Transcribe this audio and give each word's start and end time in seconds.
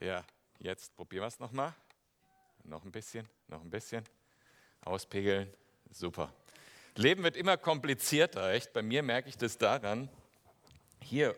Ja, 0.00 0.24
jetzt 0.60 0.94
probieren 0.94 1.22
wir 1.22 1.26
es 1.26 1.40
nochmal. 1.40 1.74
Noch 2.62 2.84
ein 2.84 2.92
bisschen, 2.92 3.28
noch 3.48 3.60
ein 3.62 3.70
bisschen. 3.70 4.04
Auspegeln. 4.82 5.52
Super. 5.90 6.32
Leben 6.94 7.24
wird 7.24 7.36
immer 7.36 7.56
komplizierter, 7.56 8.52
echt. 8.52 8.72
Bei 8.72 8.82
mir 8.82 9.02
merke 9.02 9.28
ich 9.28 9.36
das 9.36 9.58
daran. 9.58 10.08
Hier 11.02 11.34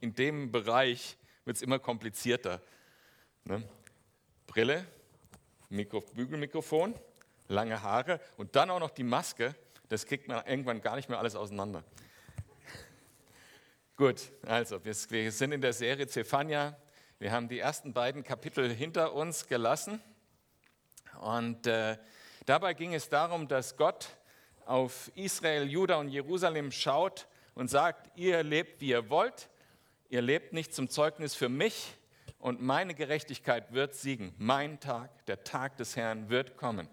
in 0.00 0.12
dem 0.14 0.50
Bereich 0.50 1.16
wird 1.44 1.56
es 1.56 1.62
immer 1.62 1.78
komplizierter. 1.78 2.60
Ne? 3.44 3.62
Brille, 4.48 4.84
Mikro, 5.68 6.00
Bügelmikrofon, 6.00 6.94
lange 7.46 7.80
Haare 7.80 8.20
und 8.36 8.56
dann 8.56 8.70
auch 8.70 8.80
noch 8.80 8.90
die 8.90 9.04
Maske. 9.04 9.54
Das 9.88 10.04
kriegt 10.04 10.26
man 10.26 10.44
irgendwann 10.46 10.80
gar 10.80 10.96
nicht 10.96 11.08
mehr 11.08 11.18
alles 11.18 11.36
auseinander. 11.36 11.84
Gut, 13.96 14.32
also 14.42 14.84
wir 14.84 15.30
sind 15.30 15.52
in 15.52 15.60
der 15.60 15.72
Serie 15.72 16.08
Zephania. 16.08 16.76
Wir 17.20 17.32
haben 17.32 17.50
die 17.50 17.58
ersten 17.58 17.92
beiden 17.92 18.24
Kapitel 18.24 18.72
hinter 18.72 19.12
uns 19.12 19.46
gelassen. 19.46 20.00
Und 21.20 21.66
äh, 21.66 21.98
dabei 22.46 22.72
ging 22.72 22.94
es 22.94 23.10
darum, 23.10 23.46
dass 23.46 23.76
Gott 23.76 24.08
auf 24.64 25.12
Israel, 25.16 25.68
Juda 25.68 25.96
und 25.96 26.08
Jerusalem 26.08 26.72
schaut 26.72 27.26
und 27.54 27.68
sagt, 27.68 28.10
ihr 28.16 28.42
lebt, 28.42 28.80
wie 28.80 28.88
ihr 28.88 29.10
wollt. 29.10 29.50
Ihr 30.08 30.22
lebt 30.22 30.54
nicht 30.54 30.72
zum 30.72 30.88
Zeugnis 30.88 31.34
für 31.34 31.50
mich 31.50 31.92
und 32.38 32.62
meine 32.62 32.94
Gerechtigkeit 32.94 33.74
wird 33.74 33.94
siegen. 33.94 34.34
Mein 34.38 34.80
Tag, 34.80 35.26
der 35.26 35.44
Tag 35.44 35.76
des 35.76 35.96
Herrn 35.96 36.30
wird 36.30 36.56
kommen. 36.56 36.88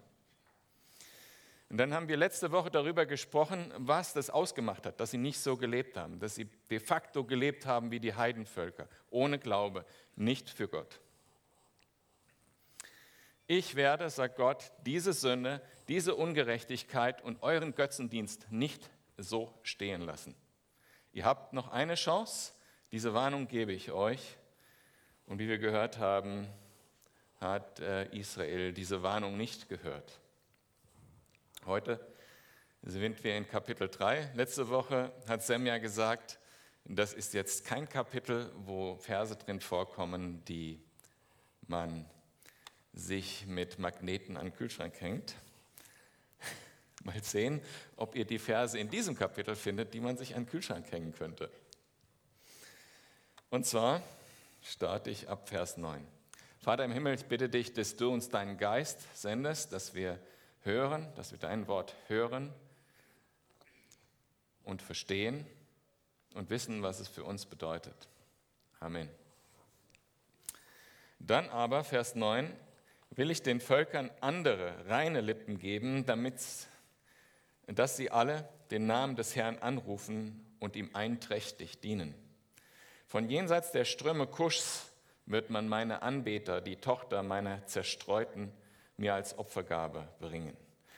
Und 1.70 1.76
dann 1.76 1.92
haben 1.92 2.08
wir 2.08 2.16
letzte 2.16 2.50
Woche 2.50 2.70
darüber 2.70 3.04
gesprochen, 3.04 3.72
was 3.76 4.14
das 4.14 4.30
ausgemacht 4.30 4.86
hat, 4.86 5.00
dass 5.00 5.10
sie 5.10 5.18
nicht 5.18 5.38
so 5.38 5.56
gelebt 5.56 5.98
haben, 5.98 6.18
dass 6.18 6.34
sie 6.34 6.46
de 6.70 6.80
facto 6.80 7.24
gelebt 7.24 7.66
haben 7.66 7.90
wie 7.90 8.00
die 8.00 8.14
Heidenvölker, 8.14 8.88
ohne 9.10 9.38
Glaube, 9.38 9.84
nicht 10.16 10.48
für 10.48 10.66
Gott. 10.66 11.00
Ich 13.46 13.76
werde, 13.76 14.08
sagt 14.08 14.36
Gott, 14.36 14.72
diese 14.84 15.12
Sünde, 15.12 15.62
diese 15.88 16.14
Ungerechtigkeit 16.14 17.22
und 17.22 17.42
euren 17.42 17.74
Götzendienst 17.74 18.50
nicht 18.50 18.90
so 19.16 19.52
stehen 19.62 20.02
lassen. 20.02 20.34
Ihr 21.12 21.24
habt 21.24 21.52
noch 21.52 21.68
eine 21.68 21.94
Chance, 21.94 22.52
diese 22.92 23.12
Warnung 23.12 23.48
gebe 23.48 23.72
ich 23.72 23.90
euch. 23.92 24.38
Und 25.26 25.38
wie 25.38 25.48
wir 25.48 25.58
gehört 25.58 25.98
haben, 25.98 26.46
hat 27.40 27.80
äh, 27.80 28.06
Israel 28.16 28.72
diese 28.72 29.02
Warnung 29.02 29.36
nicht 29.36 29.68
gehört. 29.68 30.20
Heute 31.66 32.00
sind 32.82 33.22
wir 33.24 33.36
in 33.36 33.46
Kapitel 33.46 33.88
3. 33.88 34.32
Letzte 34.34 34.68
Woche 34.68 35.12
hat 35.26 35.42
Sam 35.42 35.66
ja 35.66 35.78
gesagt, 35.78 36.38
das 36.84 37.12
ist 37.12 37.34
jetzt 37.34 37.66
kein 37.66 37.88
Kapitel, 37.88 38.50
wo 38.56 38.96
Verse 38.96 39.36
drin 39.36 39.60
vorkommen, 39.60 40.42
die 40.46 40.80
man 41.66 42.08
sich 42.94 43.46
mit 43.46 43.78
Magneten 43.78 44.36
an 44.36 44.46
den 44.46 44.54
Kühlschrank 44.54 44.98
hängt. 45.00 45.34
Mal 47.04 47.22
sehen, 47.22 47.60
ob 47.96 48.14
ihr 48.14 48.24
die 48.24 48.38
Verse 48.38 48.78
in 48.78 48.88
diesem 48.88 49.14
Kapitel 49.14 49.54
findet, 49.54 49.92
die 49.92 50.00
man 50.00 50.16
sich 50.16 50.34
an 50.34 50.44
den 50.44 50.50
Kühlschrank 50.50 50.90
hängen 50.90 51.12
könnte. 51.12 51.50
Und 53.50 53.66
zwar 53.66 54.02
starte 54.62 55.10
ich 55.10 55.28
ab 55.28 55.48
Vers 55.48 55.76
9. 55.76 56.06
Vater 56.60 56.84
im 56.84 56.92
Himmel, 56.92 57.14
ich 57.14 57.26
bitte 57.26 57.48
dich, 57.48 57.72
dass 57.72 57.96
du 57.96 58.10
uns 58.10 58.30
deinen 58.30 58.56
Geist 58.56 59.00
sendest, 59.14 59.72
dass 59.72 59.94
wir 59.94 60.18
hören, 60.68 61.08
dass 61.16 61.32
wir 61.32 61.38
dein 61.38 61.66
Wort 61.66 61.96
hören 62.08 62.52
und 64.64 64.82
verstehen 64.82 65.46
und 66.34 66.50
wissen, 66.50 66.82
was 66.82 67.00
es 67.00 67.08
für 67.08 67.24
uns 67.24 67.46
bedeutet. 67.46 68.08
Amen. 68.78 69.08
Dann 71.18 71.48
aber, 71.48 71.82
Vers 71.84 72.14
9, 72.14 72.54
will 73.10 73.30
ich 73.30 73.42
den 73.42 73.60
Völkern 73.60 74.10
andere, 74.20 74.86
reine 74.86 75.22
Lippen 75.22 75.58
geben, 75.58 76.04
damit, 76.04 76.34
dass 77.66 77.96
sie 77.96 78.10
alle 78.10 78.48
den 78.70 78.86
Namen 78.86 79.16
des 79.16 79.34
Herrn 79.34 79.58
anrufen 79.58 80.44
und 80.60 80.76
ihm 80.76 80.90
einträchtig 80.94 81.80
dienen. 81.80 82.14
Von 83.06 83.30
jenseits 83.30 83.72
der 83.72 83.86
Ströme 83.86 84.26
Kuschs 84.26 84.92
wird 85.24 85.48
man 85.48 85.66
meine 85.66 86.02
Anbeter, 86.02 86.60
die 86.60 86.76
Tochter 86.76 87.22
meiner 87.22 87.66
Zerstreuten, 87.66 88.52
mir 88.98 89.14
als 89.14 89.38
Opfergabe 89.38 90.08
bringen. 90.20 90.56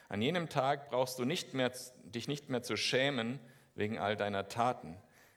An 0.08 0.20
jenem 0.20 0.48
Tag 0.48 0.90
brauchst 0.90 1.18
du 1.18 1.24
nicht 1.24 1.54
mehr, 1.54 1.70
dich 2.02 2.26
nicht 2.26 2.48
mehr 2.48 2.62
zu 2.62 2.76
schämen 2.76 3.38
wegen 3.76 3.98
all 3.98 4.16
deiner 4.16 4.48
Taten, 4.48 4.96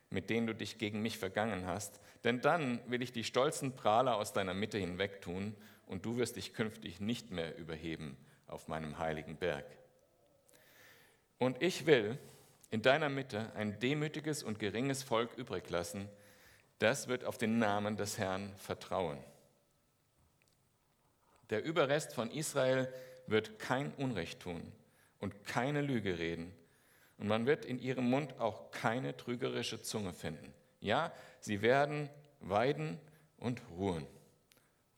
mit 0.09 0.29
denen 0.29 0.47
du 0.47 0.55
dich 0.55 0.79
gegen 0.79 1.01
mich 1.01 1.19
vergangen 1.19 1.67
hast, 1.67 1.99
denn 2.23 2.41
dann 2.41 2.79
will 2.89 3.03
ich 3.03 3.11
die 3.11 3.23
stolzen 3.23 3.75
Prahler 3.75 4.15
aus 4.15 4.33
deiner 4.33 4.53
Mitte 4.53 4.77
hinwegtun 4.77 5.55
und 5.85 6.05
du 6.05 6.17
wirst 6.17 6.37
dich 6.37 6.53
künftig 6.53 6.99
nicht 6.99 7.31
mehr 7.31 7.57
überheben 7.57 8.17
auf 8.47 8.67
meinem 8.67 8.97
heiligen 8.97 9.35
Berg. 9.35 9.65
Und 11.37 11.61
ich 11.61 11.85
will 11.85 12.17
in 12.69 12.81
deiner 12.81 13.09
Mitte 13.09 13.51
ein 13.55 13.79
demütiges 13.79 14.41
und 14.41 14.57
geringes 14.57 15.03
Volk 15.03 15.37
übrig 15.37 15.69
lassen, 15.69 16.09
das 16.79 17.07
wird 17.07 17.25
auf 17.25 17.37
den 17.37 17.59
Namen 17.59 17.97
des 17.97 18.17
Herrn 18.17 18.53
vertrauen. 18.57 19.19
Der 21.49 21.63
Überrest 21.63 22.13
von 22.13 22.31
Israel 22.31 22.91
wird 23.27 23.59
kein 23.59 23.93
Unrecht 23.93 24.39
tun 24.39 24.71
und 25.19 25.45
keine 25.45 25.81
Lüge 25.81 26.19
reden. 26.19 26.53
Und 27.17 27.27
man 27.27 27.45
wird 27.45 27.65
in 27.65 27.79
ihrem 27.79 28.09
Mund 28.09 28.39
auch 28.39 28.71
keine 28.71 29.15
trügerische 29.15 29.81
Zunge 29.81 30.13
finden. 30.13 30.53
Ja, 30.79 31.13
sie 31.39 31.61
werden 31.61 32.09
weiden 32.39 32.99
und 33.37 33.61
ruhen, 33.69 34.05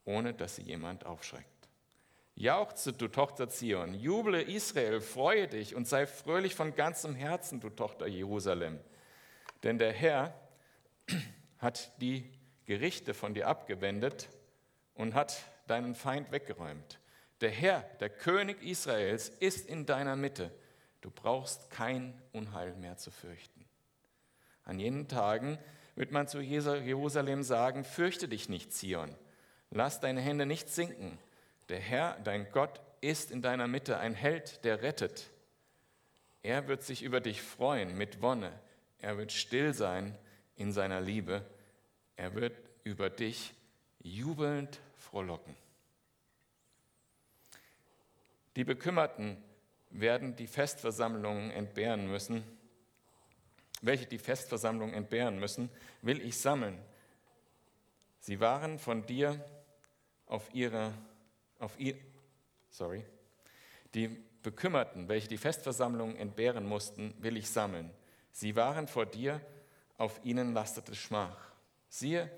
ohne 0.04 0.34
dass 0.34 0.56
sie 0.56 0.62
jemand 0.62 1.06
aufschreckt. 1.06 1.46
Jauchze, 2.34 2.92
du 2.92 3.08
Tochter 3.08 3.48
Zion, 3.48 3.94
juble 3.94 4.42
Israel, 4.42 5.00
freue 5.00 5.48
dich 5.48 5.74
und 5.74 5.88
sei 5.88 6.06
fröhlich 6.06 6.54
von 6.54 6.74
ganzem 6.74 7.14
Herzen, 7.14 7.60
du 7.60 7.70
Tochter 7.70 8.06
Jerusalem. 8.06 8.78
Denn 9.62 9.78
der 9.78 9.92
Herr 9.92 10.34
hat 11.58 11.92
die 12.00 12.30
Gerichte 12.66 13.14
von 13.14 13.32
dir 13.32 13.48
abgewendet 13.48 14.28
und 14.94 15.14
hat 15.14 15.40
deinen 15.66 15.94
Feind 15.94 16.32
weggeräumt. 16.32 16.98
Der 17.40 17.50
Herr, 17.50 17.80
der 18.00 18.10
König 18.10 18.62
Israels, 18.62 19.28
ist 19.28 19.68
in 19.68 19.86
deiner 19.86 20.16
Mitte. 20.16 20.50
Du 21.00 21.10
brauchst 21.10 21.70
kein 21.70 22.20
Unheil 22.32 22.74
mehr 22.74 22.96
zu 22.96 23.10
fürchten. 23.10 23.64
An 24.64 24.80
jenen 24.80 25.06
Tagen 25.08 25.58
wird 25.94 26.12
man 26.12 26.28
zu 26.28 26.40
Jerusalem 26.40 27.42
sagen, 27.42 27.84
fürchte 27.84 28.28
dich 28.28 28.48
nicht, 28.48 28.72
Zion. 28.72 29.14
Lass 29.70 30.00
deine 30.00 30.20
Hände 30.20 30.46
nicht 30.46 30.68
sinken. 30.68 31.18
Der 31.68 31.80
Herr, 31.80 32.18
dein 32.24 32.50
Gott, 32.50 32.80
ist 33.00 33.30
in 33.30 33.42
deiner 33.42 33.66
Mitte 33.66 33.98
ein 33.98 34.14
Held, 34.14 34.64
der 34.64 34.82
rettet. 34.82 35.30
Er 36.42 36.68
wird 36.68 36.82
sich 36.82 37.02
über 37.02 37.20
dich 37.20 37.42
freuen 37.42 37.96
mit 37.96 38.22
Wonne. 38.22 38.52
Er 38.98 39.18
wird 39.18 39.32
still 39.32 39.74
sein 39.74 40.16
in 40.54 40.72
seiner 40.72 41.00
Liebe. 41.00 41.44
Er 42.16 42.34
wird 42.34 42.56
über 42.84 43.10
dich 43.10 43.54
jubelnd 43.98 44.80
frohlocken. 45.06 45.56
Die 48.56 48.64
Bekümmerten 48.64 49.36
werden 49.90 50.36
die 50.36 50.46
Festversammlungen 50.46 51.50
entbehren 51.50 52.10
müssen, 52.10 52.42
welche 53.82 54.06
die 54.06 54.18
Festversammlung 54.18 54.92
entbehren 54.92 55.38
müssen, 55.38 55.70
will 56.02 56.20
ich 56.20 56.38
sammeln. 56.38 56.78
Sie 58.20 58.40
waren 58.40 58.78
von 58.78 59.04
dir 59.06 59.44
auf 60.26 60.52
ihre, 60.52 60.92
auf 61.58 61.78
ihr, 61.78 61.96
sorry, 62.70 63.04
die 63.94 64.08
Bekümmerten, 64.42 65.08
welche 65.08 65.28
die 65.28 65.38
Festversammlung 65.38 66.16
entbehren 66.16 66.66
mussten, 66.66 67.14
will 67.18 67.36
ich 67.36 67.50
sammeln. 67.50 67.90
Sie 68.32 68.56
waren 68.56 68.88
vor 68.88 69.06
dir, 69.06 69.40
auf 69.98 70.20
ihnen 70.24 70.52
lastete 70.52 70.94
Schmach. 70.94 71.52
Siehe, 71.88 72.30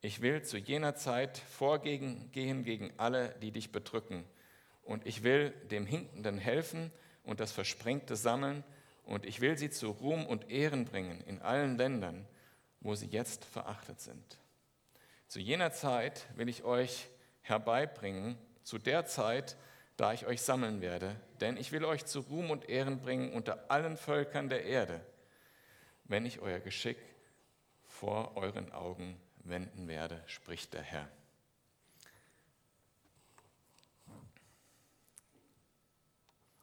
ich 0.00 0.20
will 0.20 0.42
zu 0.42 0.58
jener 0.58 0.94
Zeit 0.94 1.38
vorgehen 1.38 2.30
gegen 2.32 2.92
alle, 2.96 3.30
die 3.42 3.50
dich 3.50 3.72
bedrücken. 3.72 4.24
Und 4.82 5.06
ich 5.06 5.22
will 5.22 5.50
dem 5.70 5.86
Hinkenden 5.86 6.38
helfen 6.38 6.92
und 7.24 7.40
das 7.40 7.52
Versprengte 7.52 8.14
sammeln. 8.16 8.62
Und 9.04 9.24
ich 9.24 9.40
will 9.40 9.58
sie 9.58 9.70
zu 9.70 9.90
Ruhm 9.90 10.26
und 10.26 10.50
Ehren 10.50 10.84
bringen 10.84 11.20
in 11.26 11.40
allen 11.42 11.76
Ländern, 11.76 12.26
wo 12.80 12.94
sie 12.94 13.06
jetzt 13.06 13.44
verachtet 13.44 14.00
sind. 14.00 14.38
Zu 15.28 15.40
jener 15.40 15.72
Zeit 15.72 16.26
will 16.36 16.48
ich 16.48 16.62
euch 16.62 17.08
herbeibringen, 17.42 18.38
zu 18.62 18.78
der 18.78 19.06
Zeit, 19.06 19.56
da 19.96 20.12
ich 20.12 20.26
euch 20.26 20.42
sammeln 20.42 20.80
werde, 20.80 21.16
denn 21.40 21.56
ich 21.56 21.72
will 21.72 21.84
euch 21.84 22.04
zu 22.04 22.20
Ruhm 22.20 22.50
und 22.50 22.68
Ehren 22.68 23.00
bringen 23.00 23.32
unter 23.32 23.70
allen 23.70 23.96
Völkern 23.96 24.48
der 24.48 24.64
Erde, 24.64 25.00
wenn 26.04 26.26
ich 26.26 26.40
euer 26.40 26.60
Geschick 26.60 26.98
vor 27.86 28.36
euren 28.36 28.72
Augen 28.72 29.16
wenden 29.48 29.88
werde, 29.88 30.22
spricht 30.26 30.74
der 30.74 30.82
Herr. 30.82 31.08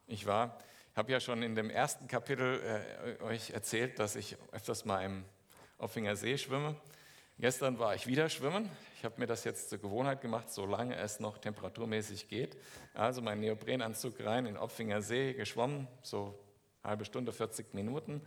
Ich 0.06 0.26
war, 0.26 0.58
habe 0.94 1.12
ja 1.12 1.18
schon 1.18 1.42
in 1.42 1.54
dem 1.54 1.70
ersten 1.70 2.06
Kapitel 2.08 2.60
äh, 3.20 3.22
euch 3.22 3.50
erzählt, 3.50 3.98
dass 3.98 4.16
ich 4.16 4.36
öfters 4.52 4.84
mal 4.84 5.04
im 5.04 5.24
Offinger 5.78 6.14
See 6.14 6.38
schwimme. 6.38 6.76
Gestern 7.38 7.80
war 7.80 7.96
ich 7.96 8.06
wieder 8.06 8.28
schwimmen. 8.28 8.70
Ich 8.96 9.04
habe 9.04 9.18
mir 9.18 9.26
das 9.26 9.42
jetzt 9.42 9.70
zur 9.70 9.78
Gewohnheit 9.78 10.20
gemacht, 10.20 10.50
solange 10.50 10.94
es 10.96 11.18
noch 11.18 11.38
temperaturmäßig 11.38 12.28
geht. 12.28 12.56
Also 12.94 13.22
mein 13.22 13.40
Neoprenanzug 13.40 14.20
rein 14.24 14.46
in 14.46 14.56
Opfinger 14.56 15.02
See, 15.02 15.34
geschwommen, 15.34 15.88
so 16.02 16.38
halbe 16.84 17.04
Stunde, 17.04 17.32
40 17.32 17.74
Minuten. 17.74 18.20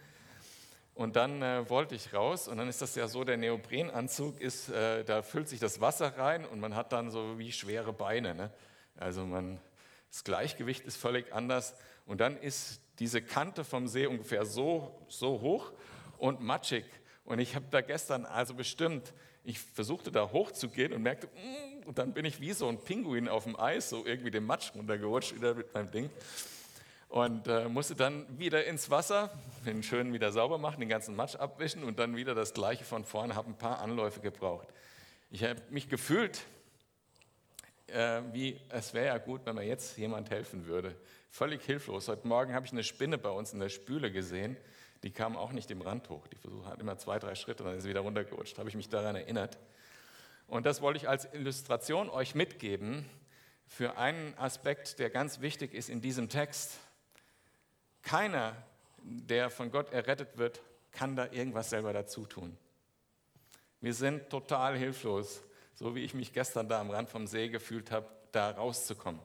Und 0.98 1.16
dann 1.16 1.44
äh, 1.44 1.70
wollte 1.70 1.94
ich 1.94 2.12
raus 2.12 2.48
und 2.48 2.58
dann 2.58 2.68
ist 2.68 2.82
das 2.82 2.96
ja 2.96 3.08
so, 3.08 3.24
der 3.24 3.38
Neoprenanzug 3.38 4.42
ist, 4.42 4.70
äh, 4.70 5.04
da 5.04 5.22
füllt 5.22 5.48
sich 5.48 5.60
das 5.60 5.80
Wasser 5.80 6.18
rein 6.18 6.44
und 6.44 6.60
man 6.60 6.76
hat 6.76 6.92
dann 6.92 7.12
so 7.12 7.38
wie 7.38 7.52
schwere 7.52 7.94
Beine. 7.94 8.34
Ne? 8.34 8.52
Also 8.96 9.24
man, 9.24 9.60
das 10.10 10.24
Gleichgewicht 10.24 10.84
ist 10.86 10.98
völlig 10.98 11.32
anders 11.34 11.76
und 12.08 12.20
dann 12.20 12.36
ist 12.36 12.82
diese 12.98 13.22
Kante 13.22 13.64
vom 13.64 13.88
See 13.88 14.08
ungefähr 14.08 14.44
so, 14.44 15.06
so 15.08 15.40
hoch 15.42 15.72
und 16.18 16.42
matschig. 16.42 16.86
Und 17.26 17.38
ich 17.38 17.54
habe 17.54 17.68
da 17.70 17.82
gestern 17.82 18.26
also 18.26 18.56
bestimmt, 18.56 19.14
ich 19.44 19.60
versuchte 19.60 20.12
da 20.12 20.32
hochzugehen 20.32 20.94
und 20.94 21.04
merkte, 21.04 21.28
mm, 21.28 21.88
und 21.88 22.00
dann 22.00 22.14
bin 22.14 22.26
ich 22.26 22.42
wie 22.42 22.54
so 22.54 22.68
ein 22.70 22.80
Pinguin 22.80 23.28
auf 23.28 23.44
dem 23.44 23.60
Eis, 23.60 23.92
so 23.92 24.04
irgendwie 24.04 24.32
den 24.32 24.48
Matsch 24.48 24.74
runtergerutscht 24.74 25.36
wieder 25.36 25.54
mit 25.54 25.72
meinem 25.76 25.92
Ding. 25.92 26.10
Und 27.10 27.48
äh, 27.48 27.70
musste 27.70 27.96
dann 27.96 28.26
wieder 28.38 28.66
ins 28.66 28.90
Wasser, 28.90 29.32
den 29.66 29.82
schön 29.82 30.12
wieder 30.14 30.32
sauber 30.32 30.58
machen, 30.58 30.82
den 30.82 30.90
ganzen 30.90 31.16
Matsch 31.16 31.36
abwischen 31.36 31.84
und 31.84 32.00
dann 32.00 32.16
wieder 32.16 32.36
das 32.36 32.54
Gleiche 32.54 32.84
von 32.84 33.06
vorne, 33.06 33.36
habe 33.36 33.50
ein 33.50 33.58
paar 33.58 33.80
Anläufe 33.80 34.20
gebraucht. 34.20 34.68
Ich 35.30 35.44
habe 35.44 35.62
mich 35.70 35.88
gefühlt, 35.88 36.46
äh, 37.88 38.22
wie 38.34 38.60
es 38.70 38.94
wäre 38.94 39.08
ja 39.08 39.18
gut, 39.18 39.42
wenn 39.46 39.56
mir 39.56 39.64
jetzt 39.64 39.98
jemand 39.98 40.30
helfen 40.30 40.66
würde. 40.66 40.96
Völlig 41.30 41.64
hilflos. 41.64 42.08
Heute 42.08 42.28
Morgen 42.28 42.54
habe 42.54 42.66
ich 42.66 42.72
eine 42.72 42.84
Spinne 42.84 43.18
bei 43.18 43.30
uns 43.30 43.54
in 43.54 43.60
der 43.60 43.70
Spüle 43.70 44.12
gesehen. 44.12 44.58
Die 45.04 45.12
kam 45.12 45.38
auch 45.38 45.52
nicht 45.52 45.72
im 45.72 45.82
Rand 45.82 46.10
hoch. 46.10 46.28
Die 46.28 46.38
Versuch 46.38 46.66
hat 46.66 46.82
immer 46.82 46.98
zwei, 46.98 47.20
drei 47.20 47.36
Schritte, 47.36 47.64
dann 47.64 47.78
ist 47.78 47.84
sie 47.84 47.90
wieder 47.90 48.02
runtergerutscht. 48.02 48.58
Habe 48.58 48.70
ich 48.70 48.76
mich 48.76 48.90
daran 48.90 49.16
erinnert. 49.16 49.58
Und 50.48 50.66
das 50.66 50.82
wollte 50.82 50.98
ich 50.98 51.08
als 51.08 51.32
Illustration 51.34 52.10
euch 52.10 52.36
mitgeben 52.36 53.06
für 53.66 53.98
einen 53.98 54.34
Aspekt, 54.38 54.98
der 54.98 55.10
ganz 55.10 55.42
wichtig 55.42 55.74
ist 55.74 55.90
in 55.90 56.02
diesem 56.02 56.30
Text. 56.30 56.78
Keiner, 58.02 58.56
der 59.02 59.50
von 59.50 59.72
Gott 59.72 59.92
errettet 59.92 60.38
wird, 60.38 60.62
kann 60.92 61.16
da 61.16 61.32
irgendwas 61.32 61.70
selber 61.70 61.94
dazu 61.94 62.26
tun. 62.26 62.58
Wir 63.82 63.94
sind 63.94 64.30
total 64.30 64.78
hilflos, 64.78 65.42
so 65.76 65.94
wie 65.96 66.04
ich 66.04 66.14
mich 66.14 66.34
gestern 66.34 66.68
da 66.68 66.82
am 66.82 66.90
Rand 66.90 67.10
vom 67.10 67.28
See 67.28 67.50
gefühlt 67.50 67.92
habe, 67.92 68.08
da 68.32 68.52
rauszukommen. 68.52 69.22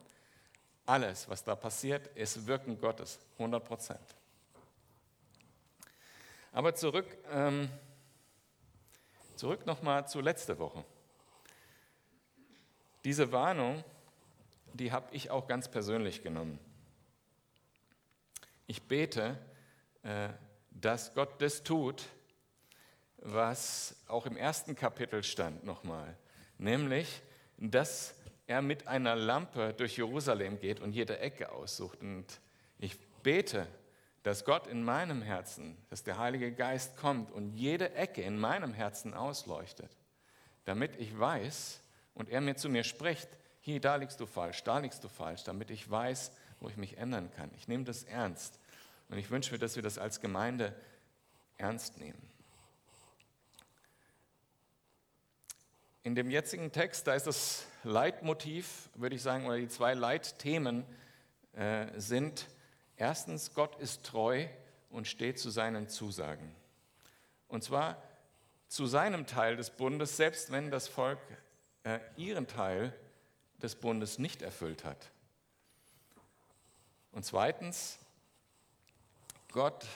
Alles, 0.85 1.29
was 1.29 1.45
da 1.45 1.55
passiert, 1.55 2.09
ist 2.17 2.47
Wirken 2.47 2.79
Gottes, 2.79 3.19
100 3.39 3.65
Prozent. 3.65 4.17
Aber 6.53 6.75
zurück, 6.75 7.07
ähm, 7.31 7.71
zurück 9.37 9.65
nochmal 9.65 10.07
zu 10.07 10.21
letzter 10.21 10.59
Woche. 10.59 10.85
Diese 13.05 13.33
Warnung, 13.33 13.83
die 14.75 14.93
habe 14.93 15.15
ich 15.15 15.31
auch 15.31 15.49
ganz 15.49 15.69
persönlich 15.69 16.23
genommen. 16.23 16.59
Ich 18.67 18.83
bete, 18.83 19.39
äh, 20.03 20.29
dass 20.71 21.15
Gott 21.15 21.41
das 21.41 21.63
tut, 21.63 22.05
was 23.19 23.97
auch 24.09 24.27
im 24.27 24.37
ersten 24.37 24.75
Kapitel 24.75 25.23
stand 25.23 25.65
nochmal, 25.65 26.17
nämlich, 26.59 27.23
dass 27.59 28.15
er 28.47 28.63
mit 28.63 28.89
einer 28.89 29.15
Lampe 29.15 29.75
durch 29.75 29.97
Jerusalem 29.97 30.59
geht 30.59 30.81
und 30.81 30.93
jede 30.93 31.19
Ecke 31.19 31.53
aussucht. 31.53 32.01
Und 32.01 32.27
ich 32.79 32.99
bete, 33.23 33.69
dass 34.23 34.45
Gott 34.45 34.67
in 34.67 34.83
meinem 34.83 35.23
Herzen, 35.23 35.77
dass 35.89 36.03
der 36.03 36.19
Heilige 36.19 36.53
Geist 36.53 36.97
kommt 36.97 37.31
und 37.31 37.55
jede 37.55 37.95
Ecke 37.95 38.23
in 38.23 38.39
meinem 38.39 38.73
Herzen 38.73 39.15
ausleuchtet, 39.15 39.91
damit 40.65 40.97
ich 40.97 41.19
weiß 41.19 41.81
und 42.15 42.29
er 42.29 42.41
mir 42.41 42.57
zu 42.57 42.69
mir 42.69 42.85
spricht, 42.85 43.29
hier, 43.61 43.81
da 43.81 43.97
liegst 43.97 44.19
du 44.19 44.27
falsch, 44.27 44.65
da 44.65 44.79
liegst 44.79 45.05
du 45.05 45.09
falsch, 45.09 45.45
damit 45.45 45.71
ich 45.71 45.89
weiß, 45.89 46.33
wo 46.63 46.69
ich 46.69 46.77
mich 46.77 46.97
ändern 46.99 47.31
kann. 47.37 47.51
Ich 47.57 47.69
nehme 47.69 47.85
das 47.85 48.05
ernst 48.05 48.59
und 49.09 49.19
ich 49.19 49.31
wünsche 49.31 49.53
mir, 49.53 49.59
dass 49.59 49.77
wir 49.77 49.83
das 49.83 49.99
als 49.99 50.21
Gemeinde 50.21 50.75
ernst 51.59 51.99
nehmen. 51.99 52.31
In 56.03 56.15
dem 56.15 56.31
jetzigen 56.31 56.73
Text, 56.73 57.07
da 57.07 57.15
ist 57.15 57.27
das 57.27 57.67
Leitmotiv, 57.85 58.89
würde 58.95 59.15
ich 59.15 59.23
sagen, 59.23 59.47
oder 59.47 59.59
die 59.59 59.69
zwei 59.69 59.95
Leitthemen 59.95 60.85
äh, 61.53 61.87
sind, 61.97 62.49
Erstens, 62.97 63.55
Gott 63.55 63.81
ist 63.81 64.05
treu 64.05 64.47
und 64.91 65.09
steht 65.09 65.39
zu 65.39 65.51
seinen 65.51 65.89
Zusagen. 65.89 66.55
Und 67.49 67.65
zwar 67.65 68.01
zu 68.69 68.87
seinem 68.87 69.27
Teil 69.27 69.57
des 69.57 69.71
Bundes, 69.71 70.17
selbst 70.17 70.53
wenn 70.53 70.71
das 70.71 70.89
Volk 70.89 71.19
äh, 71.85 71.99
ihren 72.17 72.47
Teil 72.47 72.95
des 73.61 73.75
Bundes 73.75 74.19
nicht 74.19 74.41
erfüllt 74.41 74.85
hat. 74.85 75.11
Und 77.13 77.25
zweitens, 77.25 77.99
Gott 79.53 79.87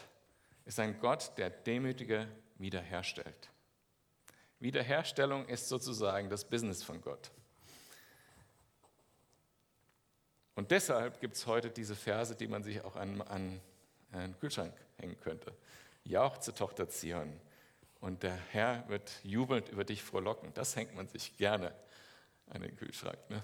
ist 0.65 0.79
ein 0.79 0.99
Gott, 1.01 1.33
der 1.37 1.51
Demütige 1.51 2.29
wiederherstellt. 2.59 3.51
Wiederherstellung 4.61 5.47
ist 5.47 5.69
sozusagen 5.69 6.31
das 6.31 6.45
Business 6.45 6.83
von 6.83 7.01
Gott. 7.01 7.31
Und 10.55 10.71
deshalb 10.71 11.21
gibt 11.21 11.37
es 11.37 11.47
heute 11.47 11.71
diese 11.71 11.95
Verse, 11.95 12.35
die 12.35 12.49
man 12.49 12.63
sich 12.63 12.83
auch 12.83 12.97
an, 12.97 13.21
an 13.23 13.61
einen 14.13 14.39
Kühlschrank 14.39 14.75
hängen 14.97 15.21
könnte. 15.21 15.55
Jauchze, 16.05 16.55
Tochter 16.55 16.89
Zion, 16.89 17.41
und 18.01 18.23
der 18.23 18.37
Herr 18.53 18.89
wird 18.89 19.21
jubelnd 19.25 19.69
über 19.69 19.85
dich 19.85 20.03
frohlocken. 20.03 20.53
Das 20.55 20.77
hängt 20.77 20.95
man 20.95 21.09
sich 21.09 21.37
gerne 21.37 21.75
an 22.49 22.63
den 22.63 22.77
Kühlschrank. 22.77 23.19
Ne? 23.29 23.43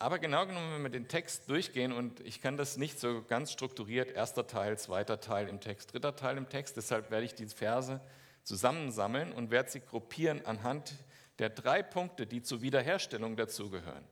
Aber 0.00 0.18
genau 0.18 0.46
genommen, 0.46 0.72
wenn 0.72 0.82
wir 0.82 0.88
den 0.88 1.08
Text 1.08 1.50
durchgehen, 1.50 1.92
und 1.92 2.20
ich 2.20 2.40
kann 2.40 2.56
das 2.56 2.78
nicht 2.78 2.98
so 2.98 3.22
ganz 3.22 3.52
strukturiert, 3.52 4.10
erster 4.10 4.46
Teil, 4.46 4.78
zweiter 4.78 5.20
Teil 5.20 5.46
im 5.46 5.60
Text, 5.60 5.92
dritter 5.92 6.16
Teil 6.16 6.38
im 6.38 6.48
Text, 6.48 6.78
deshalb 6.78 7.10
werde 7.10 7.26
ich 7.26 7.34
die 7.34 7.46
Verse 7.46 8.00
zusammensammeln 8.42 9.30
und 9.30 9.50
werde 9.50 9.70
sie 9.70 9.80
gruppieren 9.80 10.46
anhand 10.46 10.94
der 11.38 11.50
drei 11.50 11.82
Punkte, 11.82 12.26
die 12.26 12.40
zur 12.40 12.62
Wiederherstellung 12.62 13.36
dazugehören. 13.36 14.02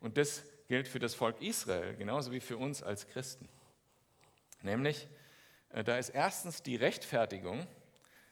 Und 0.00 0.16
das 0.16 0.42
gilt 0.66 0.88
für 0.88 0.98
das 0.98 1.14
Volk 1.14 1.40
Israel 1.40 1.94
genauso 1.94 2.32
wie 2.32 2.40
für 2.40 2.56
uns 2.56 2.82
als 2.82 3.06
Christen. 3.06 3.48
Nämlich, 4.62 5.06
äh, 5.70 5.84
da 5.84 5.96
ist 5.96 6.08
erstens 6.08 6.64
die 6.64 6.74
Rechtfertigung, 6.74 7.68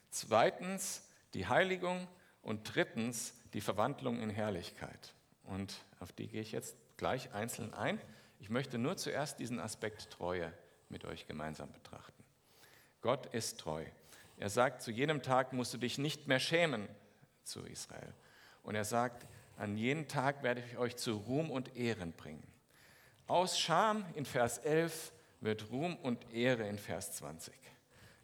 zweitens 0.09 1.07
die 1.33 1.47
Heiligung 1.47 2.09
und 2.41 2.75
drittens 2.75 3.33
die 3.53 3.61
Verwandlung 3.61 4.19
in 4.19 4.29
Herrlichkeit. 4.29 5.13
Und 5.45 5.73
auf 6.03 6.11
die 6.11 6.27
gehe 6.27 6.41
ich 6.41 6.51
jetzt 6.51 6.75
gleich 6.97 7.33
einzeln 7.33 7.73
ein. 7.73 7.99
Ich 8.39 8.49
möchte 8.49 8.77
nur 8.77 8.97
zuerst 8.97 9.39
diesen 9.39 9.57
Aspekt 9.57 10.11
Treue 10.11 10.51
mit 10.89 11.05
euch 11.05 11.27
gemeinsam 11.27 11.71
betrachten. 11.71 12.23
Gott 13.01 13.33
ist 13.33 13.61
treu. 13.61 13.85
Er 14.37 14.49
sagt, 14.49 14.81
zu 14.81 14.91
jedem 14.91 15.21
Tag 15.21 15.53
musst 15.53 15.73
du 15.73 15.77
dich 15.77 15.97
nicht 15.97 16.27
mehr 16.27 16.41
schämen 16.41 16.89
zu 17.45 17.61
Israel. 17.61 18.13
Und 18.63 18.75
er 18.75 18.83
sagt, 18.83 19.25
an 19.55 19.77
jeden 19.77 20.09
Tag 20.09 20.43
werde 20.43 20.61
ich 20.61 20.77
euch 20.77 20.97
zu 20.97 21.13
Ruhm 21.13 21.49
und 21.49 21.77
Ehren 21.77 22.11
bringen. 22.11 22.45
Aus 23.27 23.57
Scham 23.57 24.05
in 24.15 24.25
Vers 24.25 24.57
11 24.57 25.13
wird 25.39 25.71
Ruhm 25.71 25.95
und 25.95 26.33
Ehre 26.33 26.67
in 26.67 26.79
Vers 26.79 27.13
20. 27.13 27.53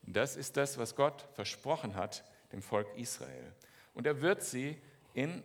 Das 0.04 0.36
ist 0.36 0.58
das, 0.58 0.78
was 0.78 0.98
Gott 0.98 1.30
versprochen 1.34 1.96
hat 1.96 2.26
dem 2.52 2.62
Volk 2.62 2.88
Israel. 2.98 3.54
Und 3.94 4.06
er 4.06 4.22
wird 4.22 4.44
sie 4.44 4.78
in 5.14 5.44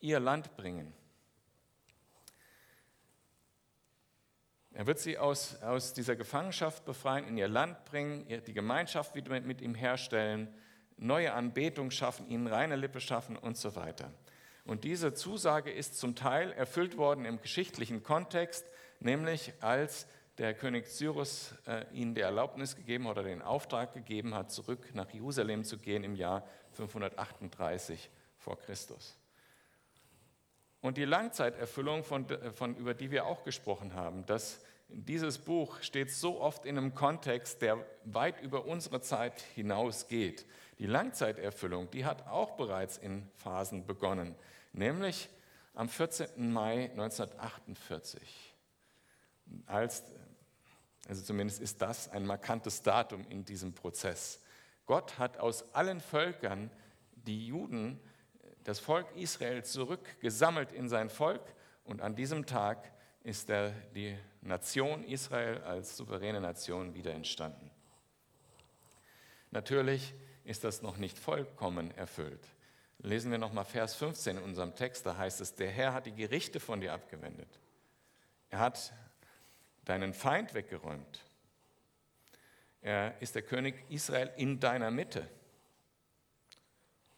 ihr 0.00 0.18
Land 0.18 0.56
bringen. 0.56 0.94
Er 4.78 4.86
wird 4.86 5.00
sie 5.00 5.18
aus, 5.18 5.60
aus 5.60 5.92
dieser 5.92 6.14
Gefangenschaft 6.14 6.84
befreien, 6.84 7.26
in 7.26 7.36
ihr 7.36 7.48
Land 7.48 7.84
bringen, 7.84 8.24
die 8.46 8.52
Gemeinschaft 8.52 9.16
wieder 9.16 9.40
mit, 9.40 9.60
ihm 9.60 9.74
herstellen, 9.74 10.54
neue 10.96 11.32
Anbetung 11.32 11.90
schaffen, 11.90 12.30
ihnen 12.30 12.46
reine 12.46 12.76
Lippe 12.76 13.00
schaffen 13.00 13.36
und 13.36 13.56
so 13.56 13.74
weiter. 13.74 14.12
Und 14.64 14.84
diese 14.84 15.14
Zusage 15.14 15.72
ist 15.72 15.98
zum 15.98 16.14
Teil 16.14 16.52
erfüllt 16.52 16.96
worden 16.96 17.24
im 17.24 17.40
geschichtlichen 17.42 18.04
Kontext, 18.04 18.64
nämlich 19.00 19.52
als 19.58 20.06
der 20.38 20.54
König 20.54 20.86
Cyrus 20.86 21.56
äh, 21.66 21.84
ihnen 21.92 22.14
die 22.14 22.20
Erlaubnis 22.20 22.76
gegeben 22.76 23.06
oder 23.06 23.24
den 23.24 23.42
Auftrag 23.42 23.94
gegeben 23.94 24.36
hat, 24.36 24.52
zurück 24.52 24.94
nach 24.94 25.10
Jerusalem 25.10 25.64
zu 25.64 25.78
gehen 25.78 26.04
im 26.04 26.14
Jahr 26.14 26.46
538 26.74 28.10
vor 28.36 28.56
Christus. 28.60 29.18
Und 30.80 30.96
die 30.96 31.04
Langzeiterfüllung, 31.04 32.04
von, 32.04 32.26
von, 32.54 32.76
über 32.76 32.94
die 32.94 33.10
wir 33.10 33.26
auch 33.26 33.42
gesprochen 33.42 33.94
haben, 33.94 34.24
dass 34.26 34.60
dieses 34.88 35.38
Buch 35.38 35.82
steht 35.82 36.10
so 36.10 36.40
oft 36.40 36.64
in 36.64 36.78
einem 36.78 36.94
Kontext, 36.94 37.62
der 37.62 37.84
weit 38.04 38.40
über 38.40 38.64
unsere 38.66 39.00
Zeit 39.00 39.40
hinausgeht. 39.54 40.46
Die 40.78 40.86
Langzeiterfüllung, 40.86 41.90
die 41.90 42.04
hat 42.04 42.26
auch 42.26 42.52
bereits 42.52 42.98
in 42.98 43.28
Phasen 43.36 43.86
begonnen 43.86 44.34
nämlich 44.72 45.28
am 45.74 45.88
14. 45.88 46.50
Mai 46.52 46.90
1948. 46.90 48.54
Als, 49.66 50.02
also 51.08 51.22
zumindest 51.22 51.60
ist 51.60 51.80
das 51.80 52.08
ein 52.08 52.26
markantes 52.26 52.82
Datum 52.82 53.26
in 53.28 53.44
diesem 53.44 53.72
Prozess. 53.72 54.40
Gott 54.86 55.18
hat 55.18 55.38
aus 55.38 55.74
allen 55.74 56.00
Völkern 56.00 56.70
die 57.12 57.46
Juden, 57.46 58.00
das 58.64 58.78
Volk 58.78 59.06
Israel 59.16 59.64
zurückgesammelt 59.64 60.72
in 60.72 60.88
sein 60.88 61.10
Volk 61.10 61.42
und 61.84 62.02
an 62.02 62.14
diesem 62.14 62.46
Tag 62.46 62.92
ist 63.22 63.48
der, 63.48 63.70
die 63.94 64.16
Nation 64.40 65.04
Israel 65.04 65.62
als 65.62 65.96
souveräne 65.96 66.40
Nation 66.40 66.94
wieder 66.94 67.12
entstanden. 67.12 67.70
Natürlich 69.50 70.14
ist 70.44 70.64
das 70.64 70.82
noch 70.82 70.96
nicht 70.96 71.18
vollkommen 71.18 71.90
erfüllt. 71.96 72.46
Lesen 72.98 73.30
wir 73.30 73.38
nochmal 73.38 73.64
Vers 73.64 73.94
15 73.94 74.38
in 74.38 74.42
unserem 74.42 74.74
Text, 74.74 75.06
da 75.06 75.16
heißt 75.16 75.40
es, 75.40 75.54
der 75.54 75.70
Herr 75.70 75.92
hat 75.92 76.06
die 76.06 76.14
Gerichte 76.14 76.58
von 76.58 76.80
dir 76.80 76.92
abgewendet. 76.92 77.48
Er 78.50 78.58
hat 78.58 78.92
deinen 79.84 80.12
Feind 80.12 80.54
weggeräumt. 80.54 81.24
Er 82.80 83.20
ist 83.20 83.34
der 83.34 83.42
König 83.42 83.84
Israel 83.88 84.30
in 84.36 84.60
deiner 84.60 84.90
Mitte. 84.90 85.28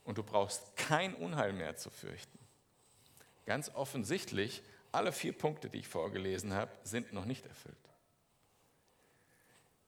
Und 0.05 0.19
du 0.19 0.23
brauchst 0.23 0.77
kein 0.77 1.15
Unheil 1.15 1.53
mehr 1.53 1.77
zu 1.77 1.91
fürchten. 1.91 2.39
Ganz 3.47 3.71
offensichtlich, 3.75 4.63
alle 4.93 5.13
vier 5.13 5.33
Punkte, 5.33 5.69
die 5.69 5.79
ich 5.79 5.89
vorgelesen 5.89 6.53
habe, 6.53 6.73
sind 6.83 7.13
noch 7.13 7.25
nicht 7.25 7.47
erfüllt. 7.47 7.77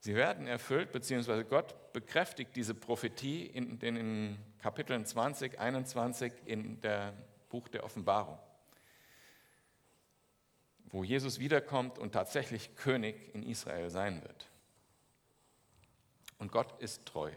Sie 0.00 0.16
werden 0.16 0.48
erfüllt, 0.48 0.90
beziehungsweise 0.90 1.44
Gott 1.44 1.92
bekräftigt 1.92 2.56
diese 2.56 2.74
Prophetie 2.74 3.46
in 3.46 3.78
den 3.78 4.36
Kapiteln 4.58 5.06
20, 5.06 5.60
21 5.60 6.32
in 6.44 6.80
der 6.80 7.14
Buch 7.48 7.68
der 7.68 7.84
Offenbarung, 7.84 8.38
wo 10.86 11.04
Jesus 11.04 11.38
wiederkommt 11.38 12.00
und 12.00 12.12
tatsächlich 12.12 12.74
König 12.74 13.32
in 13.32 13.44
Israel 13.44 13.90
sein 13.90 14.22
wird. 14.22 14.48
Und 16.38 16.50
Gott 16.50 16.80
ist 16.82 17.06
treu. 17.06 17.30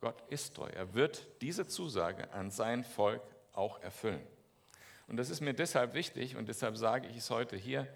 Gott 0.00 0.22
ist 0.28 0.54
treu. 0.54 0.68
Er 0.68 0.92
wird 0.92 1.26
diese 1.40 1.66
Zusage 1.66 2.30
an 2.32 2.50
sein 2.50 2.84
Volk 2.84 3.22
auch 3.54 3.80
erfüllen. 3.80 4.26
Und 5.06 5.16
das 5.16 5.30
ist 5.30 5.40
mir 5.40 5.54
deshalb 5.54 5.94
wichtig 5.94 6.36
und 6.36 6.48
deshalb 6.48 6.76
sage 6.76 7.08
ich 7.08 7.16
es 7.16 7.30
heute 7.30 7.56
hier, 7.56 7.86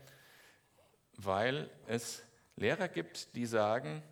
weil 1.16 1.68
es 1.86 2.22
Lehrer 2.56 2.88
gibt, 2.88 3.34
die 3.34 3.46
sagen, 3.46 4.02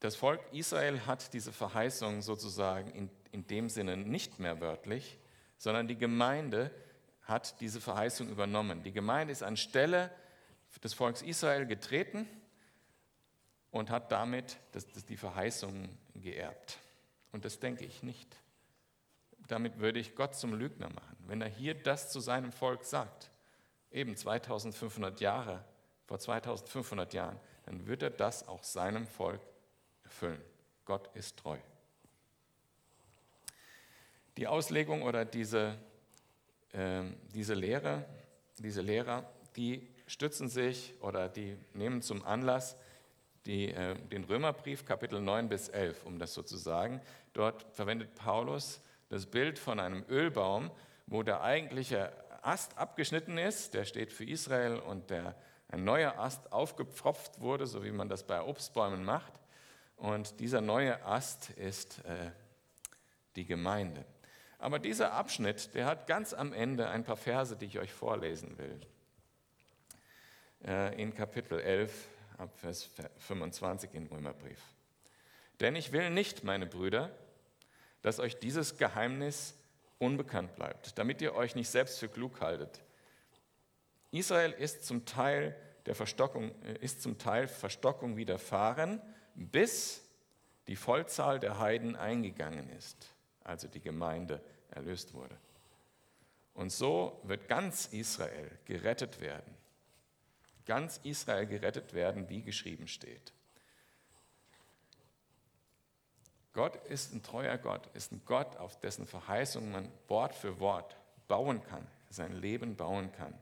das 0.00 0.16
Volk 0.16 0.40
Israel 0.52 1.06
hat 1.06 1.32
diese 1.32 1.52
Verheißung 1.52 2.22
sozusagen 2.22 2.90
in, 2.90 3.10
in 3.32 3.46
dem 3.46 3.68
Sinne 3.68 3.96
nicht 3.96 4.38
mehr 4.38 4.60
wörtlich, 4.60 5.18
sondern 5.58 5.88
die 5.88 5.98
Gemeinde 5.98 6.70
hat 7.22 7.60
diese 7.60 7.80
Verheißung 7.80 8.28
übernommen. 8.28 8.82
Die 8.82 8.92
Gemeinde 8.92 9.32
ist 9.32 9.42
anstelle 9.42 10.10
des 10.82 10.94
Volkes 10.94 11.22
Israel 11.22 11.66
getreten 11.66 12.26
und 13.70 13.90
hat 13.90 14.10
damit 14.10 14.58
das, 14.72 14.86
das 14.86 15.04
die 15.04 15.16
Verheißung 15.16 15.88
geerbt. 16.14 16.78
Und 17.32 17.44
das 17.44 17.58
denke 17.58 17.84
ich 17.84 18.02
nicht. 18.02 18.34
Damit 19.50 19.80
würde 19.80 19.98
ich 19.98 20.14
Gott 20.14 20.36
zum 20.36 20.54
Lügner 20.54 20.88
machen. 20.90 21.16
Wenn 21.26 21.42
er 21.42 21.48
hier 21.48 21.74
das 21.74 22.12
zu 22.12 22.20
seinem 22.20 22.52
Volk 22.52 22.84
sagt, 22.84 23.30
eben 23.90 24.14
2500 24.14 25.20
Jahre 25.20 25.64
vor 26.06 26.20
2500 26.20 27.12
Jahren, 27.12 27.38
dann 27.66 27.86
wird 27.88 28.04
er 28.04 28.10
das 28.10 28.46
auch 28.46 28.62
seinem 28.62 29.08
Volk 29.08 29.40
erfüllen. 30.04 30.40
Gott 30.84 31.10
ist 31.14 31.36
treu. 31.36 31.58
Die 34.36 34.46
Auslegung 34.46 35.02
oder 35.02 35.24
diese, 35.24 35.76
äh, 36.72 37.02
diese 37.34 37.54
Lehre, 37.54 38.04
diese 38.58 38.82
Lehrer, 38.82 39.28
die 39.56 39.88
stützen 40.06 40.48
sich 40.48 40.94
oder 41.00 41.28
die 41.28 41.56
nehmen 41.74 42.02
zum 42.02 42.24
Anlass 42.24 42.76
die, 43.46 43.72
äh, 43.72 43.96
den 43.96 44.22
Römerbrief 44.22 44.84
Kapitel 44.84 45.20
9 45.20 45.48
bis 45.48 45.68
11, 45.68 46.04
um 46.04 46.20
das 46.20 46.34
so 46.34 46.42
zu 46.42 46.56
sagen. 46.56 47.00
Dort 47.32 47.66
verwendet 47.72 48.14
Paulus 48.14 48.80
das 49.10 49.26
Bild 49.26 49.58
von 49.58 49.78
einem 49.78 50.04
Ölbaum, 50.08 50.70
wo 51.06 51.22
der 51.22 51.42
eigentliche 51.42 52.12
Ast 52.42 52.78
abgeschnitten 52.78 53.36
ist, 53.36 53.74
der 53.74 53.84
steht 53.84 54.12
für 54.12 54.24
Israel 54.24 54.78
und 54.78 55.10
der 55.10 55.34
ein 55.68 55.84
neuer 55.84 56.18
Ast 56.18 56.52
aufgepfropft 56.52 57.40
wurde, 57.40 57.66
so 57.66 57.84
wie 57.84 57.90
man 57.90 58.08
das 58.08 58.26
bei 58.26 58.40
Obstbäumen 58.40 59.04
macht. 59.04 59.32
Und 59.96 60.40
dieser 60.40 60.60
neue 60.60 61.04
Ast 61.04 61.50
ist 61.50 62.04
äh, 62.06 62.30
die 63.36 63.44
Gemeinde. 63.44 64.04
Aber 64.58 64.78
dieser 64.78 65.12
Abschnitt, 65.12 65.74
der 65.74 65.86
hat 65.86 66.06
ganz 66.06 66.32
am 66.32 66.52
Ende 66.52 66.88
ein 66.88 67.04
paar 67.04 67.16
Verse, 67.16 67.56
die 67.56 67.66
ich 67.66 67.78
euch 67.78 67.92
vorlesen 67.92 68.56
will. 68.58 68.80
Äh, 70.64 71.02
in 71.02 71.14
Kapitel 71.14 71.60
11, 71.60 71.92
ab 72.38 72.50
Vers 72.56 72.88
25 73.18 73.90
im 73.94 74.06
Römerbrief. 74.06 74.60
Denn 75.60 75.76
ich 75.76 75.92
will 75.92 76.10
nicht, 76.10 76.44
meine 76.44 76.66
Brüder, 76.66 77.10
dass 78.02 78.18
euch 78.18 78.38
dieses 78.38 78.76
Geheimnis 78.76 79.54
unbekannt 79.98 80.54
bleibt, 80.54 80.98
damit 80.98 81.20
ihr 81.20 81.34
euch 81.34 81.54
nicht 81.54 81.68
selbst 81.68 81.98
für 81.98 82.08
klug 82.08 82.40
haltet. 82.40 82.82
Israel 84.10 84.52
ist 84.52 84.84
zum 84.84 85.04
Teil 85.04 85.54
der 85.86 85.94
Verstockung, 85.94 86.50
äh, 86.62 86.78
ist 86.80 87.02
zum 87.02 87.18
Teil 87.18 87.48
Verstockung 87.48 88.16
widerfahren, 88.16 89.00
bis 89.34 90.08
die 90.66 90.76
Vollzahl 90.76 91.40
der 91.40 91.58
Heiden 91.58 91.96
eingegangen 91.96 92.70
ist, 92.70 93.14
also 93.44 93.68
die 93.68 93.80
Gemeinde 93.80 94.40
erlöst 94.70 95.14
wurde. 95.14 95.36
Und 96.54 96.70
so 96.70 97.20
wird 97.24 97.48
ganz 97.48 97.86
Israel 97.86 98.50
gerettet 98.64 99.20
werden. 99.20 99.54
Ganz 100.66 101.00
Israel 101.02 101.46
gerettet 101.46 101.94
werden, 101.94 102.28
wie 102.28 102.42
geschrieben 102.42 102.86
steht. 102.86 103.32
Gott 106.52 106.76
ist 106.86 107.14
ein 107.14 107.22
treuer 107.22 107.56
Gott, 107.58 107.86
ist 107.94 108.12
ein 108.12 108.22
Gott, 108.24 108.56
auf 108.56 108.78
dessen 108.80 109.06
Verheißung 109.06 109.70
man 109.70 109.88
Wort 110.08 110.34
für 110.34 110.58
Wort 110.58 110.96
bauen 111.28 111.62
kann, 111.62 111.86
sein 112.08 112.32
Leben 112.32 112.76
bauen 112.76 113.12
kann. 113.12 113.38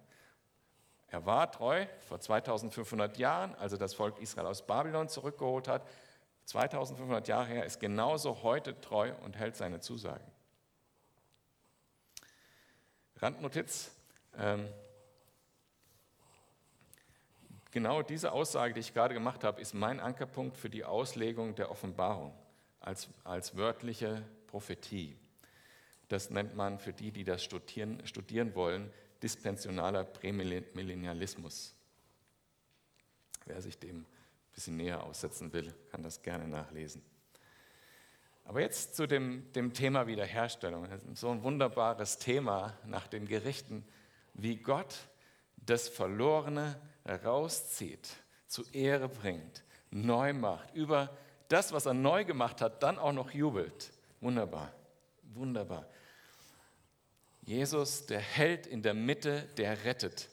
Er 1.06 1.24
war 1.24 1.50
treu 1.50 1.86
vor 2.06 2.20
2500 2.20 3.16
Jahren, 3.16 3.54
als 3.54 3.72
er 3.72 3.78
das 3.78 3.94
Volk 3.94 4.18
Israel 4.20 4.46
aus 4.46 4.66
Babylon 4.66 5.08
zurückgeholt 5.08 5.66
hat. 5.66 5.88
2500 6.44 7.26
Jahre 7.28 7.46
her 7.46 7.64
ist 7.64 7.80
genauso 7.80 8.42
heute 8.42 8.78
treu 8.80 9.12
und 9.24 9.38
hält 9.38 9.56
seine 9.56 9.80
Zusagen. 9.80 10.30
Randnotiz. 13.16 13.90
Ähm, 14.36 14.68
genau 17.70 18.02
diese 18.02 18.32
Aussage, 18.32 18.74
die 18.74 18.80
ich 18.80 18.92
gerade 18.92 19.14
gemacht 19.14 19.44
habe, 19.44 19.62
ist 19.62 19.72
mein 19.72 19.98
Ankerpunkt 19.98 20.58
für 20.58 20.68
die 20.68 20.84
Auslegung 20.84 21.54
der 21.54 21.70
Offenbarung 21.70 22.34
als, 22.80 23.08
als 23.24 23.56
wörtliche 23.56 24.24
Prophetie. 24.46 25.16
Das 26.08 26.30
nennt 26.30 26.56
man 26.56 26.78
für 26.78 26.92
die, 26.92 27.10
die 27.10 27.24
das 27.24 27.44
studieren, 27.44 28.04
studieren 28.06 28.54
wollen, 28.54 28.90
dispensionaler 29.22 30.04
Prämillennialismus. 30.04 31.74
Wer 33.44 33.60
sich 33.60 33.78
dem 33.78 34.00
ein 34.00 34.06
bisschen 34.54 34.76
näher 34.76 35.02
aussetzen 35.02 35.52
will, 35.52 35.74
kann 35.90 36.02
das 36.02 36.22
gerne 36.22 36.46
nachlesen. 36.48 37.02
Aber 38.44 38.62
jetzt 38.62 38.96
zu 38.96 39.06
dem, 39.06 39.52
dem 39.52 39.74
Thema 39.74 40.06
Wiederherstellung. 40.06 40.88
So 41.14 41.28
ein 41.30 41.42
wunderbares 41.42 42.18
Thema 42.18 42.78
nach 42.86 43.06
den 43.06 43.26
Gerichten, 43.26 43.86
wie 44.32 44.56
Gott 44.56 44.96
das 45.56 45.88
Verlorene 45.88 46.80
herauszieht, 47.04 48.08
zu 48.46 48.64
Ehre 48.72 49.10
bringt, 49.10 49.64
neu 49.90 50.32
macht, 50.32 50.74
über 50.74 51.14
das, 51.48 51.72
was 51.72 51.86
er 51.86 51.94
neu 51.94 52.24
gemacht 52.24 52.60
hat, 52.60 52.82
dann 52.82 52.98
auch 52.98 53.12
noch 53.12 53.30
jubelt. 53.30 53.90
Wunderbar, 54.20 54.72
wunderbar. 55.34 55.86
Jesus, 57.42 58.06
der 58.06 58.20
Held 58.20 58.66
in 58.66 58.82
der 58.82 58.94
Mitte, 58.94 59.48
der 59.56 59.84
rettet. 59.84 60.28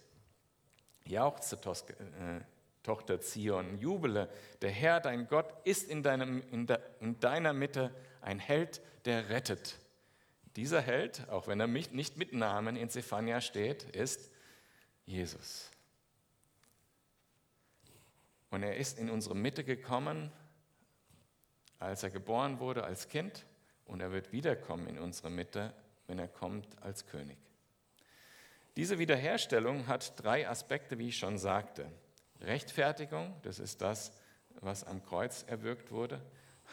Jauchze, 1.06 1.56
äh, 1.56 2.42
Tochter 2.84 3.22
Zion, 3.22 3.80
jubele, 3.80 4.30
der 4.62 4.72
Herr, 4.72 5.00
dein 5.00 5.28
Gott, 5.28 5.54
ist 5.64 5.90
in, 5.90 6.04
deinem, 6.04 6.44
in, 6.52 6.68
de, 6.68 6.78
in 7.00 7.20
deiner 7.20 7.54
Mitte 7.54 7.94
ein 8.22 8.40
Held, 8.40 8.82
der 9.06 9.30
rettet. 9.30 9.80
Dieser 10.56 10.82
Held, 10.82 11.30
auch 11.30 11.48
wenn 11.48 11.60
er 11.60 11.68
nicht 11.68 12.18
mit 12.18 12.34
Namen 12.34 12.76
in 12.76 12.90
Zephania 12.90 13.42
steht, 13.42 13.84
ist 13.84 14.32
Jesus. 15.06 15.72
Und 18.52 18.64
er 18.64 18.78
ist 18.78 19.00
in 19.00 19.10
unsere 19.10 19.36
Mitte 19.36 19.64
gekommen, 19.64 20.32
als 21.80 22.04
er 22.04 22.10
geboren 22.10 22.60
wurde 22.60 22.84
als 22.84 23.08
Kind, 23.08 23.46
und 23.86 24.02
er 24.02 24.12
wird 24.12 24.32
wiederkommen 24.32 24.88
in 24.88 24.98
unsere 24.98 25.30
Mitte 25.30 25.74
wenn 26.08 26.20
er 26.20 26.28
kommt 26.28 26.68
als 26.82 27.06
König. 27.06 27.38
Diese 28.76 29.00
Wiederherstellung 29.00 29.88
hat 29.88 30.22
drei 30.22 30.48
Aspekte, 30.48 30.98
wie 30.98 31.10
ich 31.10 31.18
schon 31.18 31.38
sagte. 31.38 31.90
Rechtfertigung, 32.42 33.34
das 33.44 33.60
ist 33.60 33.82
das, 33.82 34.12
was 34.62 34.84
am 34.84 35.04
Kreuz 35.04 35.44
erwirkt 35.44 35.92
wurde. 35.92 36.22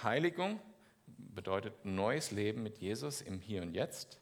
Heiligung 0.02 0.60
bedeutet 1.06 1.84
neues 1.84 2.30
Leben 2.30 2.62
mit 2.62 2.78
Jesus 2.78 3.20
im 3.20 3.40
Hier 3.40 3.62
und 3.62 3.74
Jetzt. 3.74 4.20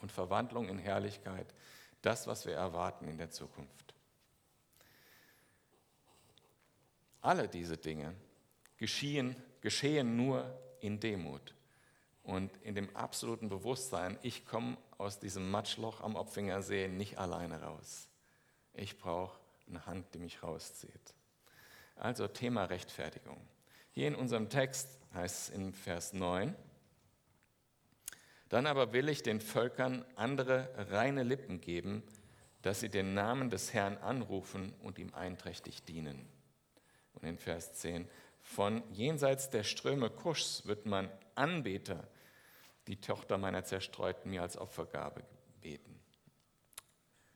Und 0.00 0.12
Verwandlung 0.12 0.68
in 0.68 0.78
Herrlichkeit, 0.78 1.54
das, 2.02 2.26
was 2.26 2.46
wir 2.46 2.54
erwarten 2.54 3.08
in 3.08 3.18
der 3.18 3.30
Zukunft. 3.30 3.94
Alle 7.20 7.48
diese 7.48 7.76
Dinge 7.76 8.14
geschehen 8.78 9.36
geschehe 9.60 10.04
nur 10.04 10.58
in 10.80 11.00
Demut 11.00 11.54
und 12.22 12.56
in 12.62 12.74
dem 12.74 12.94
absoluten 12.96 13.48
Bewusstsein, 13.48 14.18
ich 14.22 14.46
komme 14.46 14.76
aus 14.98 15.18
diesem 15.18 15.50
Matschloch 15.50 16.00
am 16.00 16.16
Opfinger 16.16 16.62
See 16.62 16.88
nicht 16.88 17.18
alleine 17.18 17.62
raus. 17.62 18.08
Ich 18.74 18.98
brauche 18.98 19.38
eine 19.68 19.86
Hand, 19.86 20.14
die 20.14 20.18
mich 20.18 20.42
rauszieht. 20.42 21.14
Also 21.96 22.28
Thema 22.28 22.64
Rechtfertigung. 22.64 23.40
Hier 23.90 24.08
in 24.08 24.14
unserem 24.14 24.48
Text 24.48 24.88
heißt 25.14 25.48
es 25.48 25.54
in 25.54 25.72
Vers 25.72 26.12
9, 26.12 26.54
dann 28.48 28.66
aber 28.66 28.92
will 28.92 29.08
ich 29.08 29.22
den 29.22 29.40
Völkern 29.40 30.04
andere 30.14 30.70
reine 30.90 31.22
Lippen 31.22 31.60
geben, 31.60 32.02
dass 32.62 32.80
sie 32.80 32.88
den 32.88 33.14
Namen 33.14 33.50
des 33.50 33.74
Herrn 33.74 33.98
anrufen 33.98 34.72
und 34.82 34.98
ihm 34.98 35.12
einträchtig 35.14 35.82
dienen. 35.84 36.28
Und 37.12 37.24
in 37.24 37.38
Vers 37.38 37.74
10, 37.74 38.08
von 38.40 38.82
jenseits 38.92 39.50
der 39.50 39.62
Ströme 39.62 40.10
Kuschs 40.10 40.66
wird 40.66 40.86
man 40.86 41.10
Anbeter, 41.34 42.08
die 42.86 43.00
Tochter 43.00 43.38
meiner 43.38 43.64
Zerstreuten, 43.64 44.30
mir 44.30 44.42
als 44.42 44.56
Opfergabe 44.56 45.22
beten. 45.60 45.98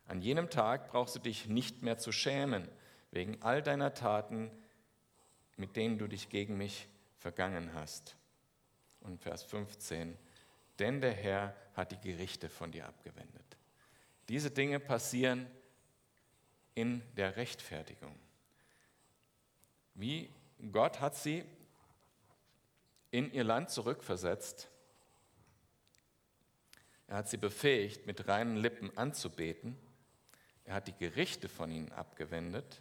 An 0.07 0.21
jenem 0.21 0.51
Tag 0.51 0.91
brauchst 0.91 1.15
du 1.17 1.21
dich 1.21 1.47
nicht 1.47 1.83
mehr 1.83 1.99
zu 1.99 2.13
schämen 2.13 2.69
wegen 3.11 3.41
all 3.43 3.63
deiner 3.63 3.95
Taten, 3.95 4.51
mit 5.57 5.77
denen 5.77 5.99
du 5.99 6.07
dich 6.07 6.29
gegen 6.29 6.57
mich 6.57 6.89
vergangen 7.19 7.73
hast. 7.75 8.17
Und 9.01 9.21
Vers 9.21 9.43
15, 9.43 10.17
denn 10.79 11.01
der 11.01 11.13
Herr 11.13 11.55
hat 11.75 11.93
die 11.93 12.01
Gerichte 12.01 12.49
von 12.49 12.73
dir 12.73 12.87
abgewendet. 12.87 13.57
Diese 14.29 14.51
Dinge 14.51 14.81
passieren 14.81 15.47
in 16.75 17.03
der 17.17 17.37
Rechtfertigung. 17.37 18.15
Wie 19.95 20.31
Gott 20.71 21.00
hat 21.00 21.16
sie 21.16 21.45
in 23.11 23.33
ihr 23.33 23.45
Land 23.45 23.71
zurückversetzt. 23.71 24.69
Er 27.09 27.16
hat 27.16 27.28
sie 27.28 27.37
befähigt, 27.37 28.07
mit 28.07 28.28
reinen 28.28 28.57
Lippen 28.57 28.97
anzubeten. 28.97 29.76
Er 30.64 30.75
hat 30.75 30.87
die 30.87 30.97
Gerichte 30.97 31.49
von 31.49 31.71
ihnen 31.71 31.90
abgewendet. 31.92 32.81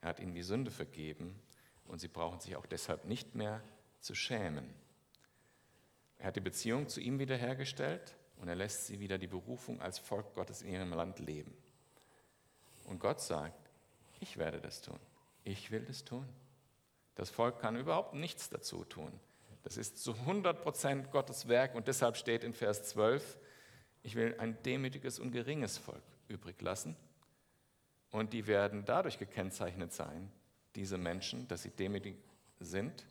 Er 0.00 0.10
hat 0.10 0.20
ihnen 0.20 0.34
die 0.34 0.42
Sünde 0.42 0.70
vergeben 0.70 1.38
und 1.86 1.98
sie 1.98 2.08
brauchen 2.08 2.40
sich 2.40 2.54
auch 2.56 2.66
deshalb 2.66 3.04
nicht 3.04 3.34
mehr 3.34 3.62
zu 4.00 4.14
schämen. 4.14 4.72
Er 6.18 6.28
hat 6.28 6.36
die 6.36 6.40
Beziehung 6.40 6.88
zu 6.88 7.00
ihm 7.00 7.18
wiederhergestellt 7.18 8.16
und 8.36 8.48
er 8.48 8.54
lässt 8.54 8.86
sie 8.86 9.00
wieder 9.00 9.18
die 9.18 9.26
Berufung 9.26 9.80
als 9.80 9.98
Volk 9.98 10.34
Gottes 10.34 10.62
in 10.62 10.72
ihrem 10.72 10.92
Land 10.92 11.18
leben. 11.18 11.56
Und 12.84 13.00
Gott 13.00 13.20
sagt, 13.20 13.70
ich 14.20 14.36
werde 14.36 14.60
das 14.60 14.80
tun. 14.80 14.98
Ich 15.44 15.70
will 15.70 15.84
das 15.84 16.04
tun. 16.04 16.26
Das 17.18 17.30
Volk 17.30 17.58
kann 17.58 17.74
überhaupt 17.74 18.14
nichts 18.14 18.48
dazu 18.48 18.84
tun. 18.84 19.12
Das 19.64 19.76
ist 19.76 19.98
zu 19.98 20.12
100 20.12 20.62
Prozent 20.62 21.10
Gottes 21.10 21.48
Werk 21.48 21.74
und 21.74 21.88
deshalb 21.88 22.16
steht 22.16 22.44
in 22.44 22.52
Vers 22.52 22.84
12, 22.84 23.38
ich 24.04 24.14
will 24.14 24.36
ein 24.38 24.56
demütiges 24.62 25.18
und 25.18 25.32
geringes 25.32 25.78
Volk 25.78 26.04
übrig 26.28 26.62
lassen. 26.62 26.94
Und 28.12 28.32
die 28.32 28.46
werden 28.46 28.84
dadurch 28.84 29.18
gekennzeichnet 29.18 29.92
sein, 29.92 30.30
diese 30.76 30.96
Menschen, 30.96 31.48
dass 31.48 31.64
sie 31.64 31.70
demütig 31.70 32.14
sind 32.60 33.04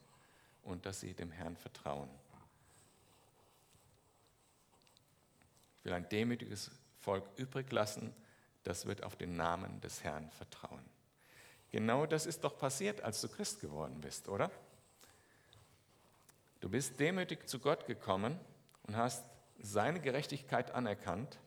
und 0.63 0.85
dass 0.85 1.01
sie 1.01 1.13
dem 1.13 1.29
Herrn 1.29 1.57
vertrauen. 1.57 2.09
Ich 5.79 5.85
will 5.85 5.91
ein 5.91 6.07
demütiges 6.07 6.71
Volk 7.01 7.25
übrig 7.35 7.69
lassen, 7.73 8.15
das 8.63 8.85
wird 8.85 9.03
auf 9.03 9.17
den 9.17 9.35
Namen 9.35 9.81
des 9.81 10.01
Herrn 10.05 10.29
vertrauen. 10.31 10.96
Genau 11.71 12.05
das 12.05 12.25
ist 12.25 12.43
doch 12.43 12.57
passiert, 12.57 13.01
als 13.01 13.21
du 13.21 13.27
Christ 13.27 13.59
geworden 13.59 13.99
bist, 14.01 14.29
oder? 14.29 14.51
Du 16.59 16.69
bist 16.69 16.99
demütig 16.99 17.47
zu 17.47 17.59
Gott 17.59 17.85
gekommen 17.85 18.39
und 18.83 18.95
hast 18.95 19.23
seine 19.59 19.99
Gerechtigkeit 19.99 20.71
anerkannt, 20.71 21.39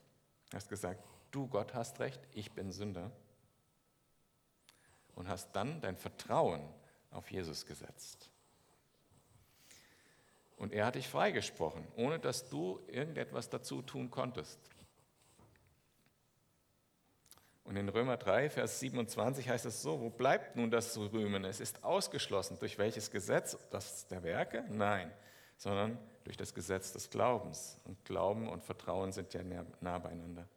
hast 0.53 0.69
gesagt, 0.69 1.03
du 1.31 1.49
Gott 1.49 1.75
hast 1.75 2.01
recht, 2.01 2.21
ich 2.33 2.53
bin 2.53 2.71
Sünder 2.71 3.11
und 5.15 5.29
hast 5.29 5.53
dann 5.53 5.81
dein 5.81 5.97
Vertrauen 5.97 6.63
auf 7.11 7.31
Jesus 7.31 7.67
gesetzt. 7.67 8.31
Und 10.57 10.73
er 10.73 10.87
hat 10.87 10.95
dich 10.95 11.09
freigesprochen, 11.09 11.87
ohne 11.97 12.19
dass 12.19 12.49
du 12.51 12.81
irgendetwas 12.87 13.49
dazu 13.49 13.81
tun 13.81 14.11
konntest. 14.11 14.59
Und 17.71 17.77
in 17.77 17.89
Römer 17.89 18.17
3, 18.17 18.51
Vers 18.51 18.81
27 18.81 19.49
heißt 19.49 19.65
es 19.65 19.81
so, 19.81 20.01
wo 20.01 20.11
bleibt 20.11 20.57
nun 20.57 20.73
das 20.73 20.93
zu 20.93 21.07
rühmen? 21.07 21.45
Es 21.45 21.61
ist 21.61 21.85
ausgeschlossen. 21.85 22.59
Durch 22.59 22.79
welches 22.79 23.13
Gesetz? 23.13 23.57
Das 23.71 24.09
der 24.09 24.25
Werke? 24.25 24.65
Nein, 24.71 25.13
sondern 25.57 25.97
durch 26.25 26.37
das 26.37 26.53
Gesetz 26.53 26.93
des 26.93 27.11
Glaubens. 27.11 27.79
Und 27.85 28.05
Glauben 28.05 28.49
und 28.49 28.65
Vertrauen 28.65 29.13
sind 29.13 29.33
ja 29.35 29.43
nah 29.81 30.01
beieinander. 30.01 30.49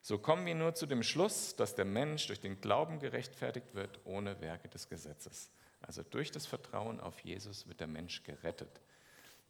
So 0.00 0.18
kommen 0.18 0.44
wir 0.44 0.56
nur 0.56 0.74
zu 0.74 0.86
dem 0.86 1.04
Schluss, 1.04 1.54
dass 1.54 1.76
der 1.76 1.84
Mensch 1.84 2.26
durch 2.26 2.40
den 2.40 2.60
Glauben 2.60 2.98
gerechtfertigt 2.98 3.72
wird, 3.74 4.00
ohne 4.02 4.40
Werke 4.40 4.68
des 4.68 4.88
Gesetzes. 4.88 5.48
Also 5.80 6.02
durch 6.02 6.32
das 6.32 6.46
Vertrauen 6.46 6.98
auf 6.98 7.20
Jesus 7.20 7.68
wird 7.68 7.78
der 7.78 7.86
Mensch 7.86 8.24
gerettet. 8.24 8.80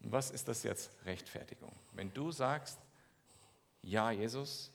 Und 0.03 0.11
was 0.11 0.29
ist 0.29 0.47
das 0.47 0.61
jetzt 0.61 0.91
Rechtfertigung? 1.05 1.73
Wenn 1.93 2.13
du 2.13 2.31
sagst, 2.31 2.77
ja, 3.81 4.11
Jesus, 4.11 4.71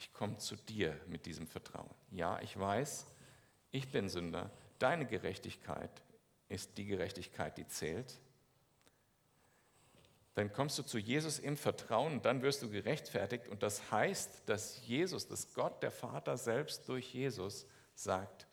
ich 0.00 0.12
komme 0.12 0.38
zu 0.38 0.56
dir 0.56 0.98
mit 1.06 1.26
diesem 1.26 1.46
Vertrauen. 1.46 1.94
Ja, 2.10 2.40
ich 2.40 2.58
weiß, 2.58 3.06
ich 3.70 3.92
bin 3.92 4.08
Sünder. 4.08 4.50
Deine 4.80 5.06
Gerechtigkeit 5.06 6.02
ist 6.48 6.76
die 6.76 6.86
Gerechtigkeit, 6.86 7.56
die 7.56 7.68
zählt 7.68 8.18
dann 10.34 10.52
kommst 10.52 10.78
du 10.78 10.82
zu 10.82 10.98
Jesus 10.98 11.38
im 11.38 11.56
Vertrauen 11.56 12.22
dann 12.22 12.42
wirst 12.42 12.62
du 12.62 12.70
gerechtfertigt. 12.70 13.48
Und 13.48 13.62
das 13.62 13.90
heißt, 13.90 14.42
dass 14.46 14.86
Jesus, 14.86 15.26
dass 15.28 15.52
Gott, 15.52 15.82
der 15.82 15.90
Vater 15.90 16.36
selbst 16.36 16.88
durch 16.88 17.12
Jesus 17.12 17.66
sagt, 17.94 18.46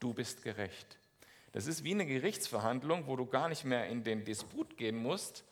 du 0.00 0.12
bist 0.12 0.42
gerecht. 0.42 0.98
Das 1.52 1.66
ist 1.66 1.82
wie 1.82 1.92
eine 1.92 2.06
Gerichtsverhandlung, 2.06 3.06
wo 3.06 3.16
du 3.16 3.26
gar 3.26 3.48
nicht 3.48 3.64
mehr 3.64 3.88
in 3.88 4.04
den 4.04 4.24
Disput 4.24 4.76
gehen 4.76 4.96
musst. 4.96 5.44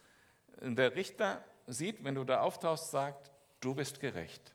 Der 0.61 0.94
Richter 0.94 1.44
sieht, 1.66 2.04
wenn 2.04 2.16
du 2.16 2.24
da 2.24 2.40
auftauchst, 2.40 2.90
sagt, 2.90 3.30
du 3.61 3.74
bist 3.74 4.00
gerecht. 4.00 4.54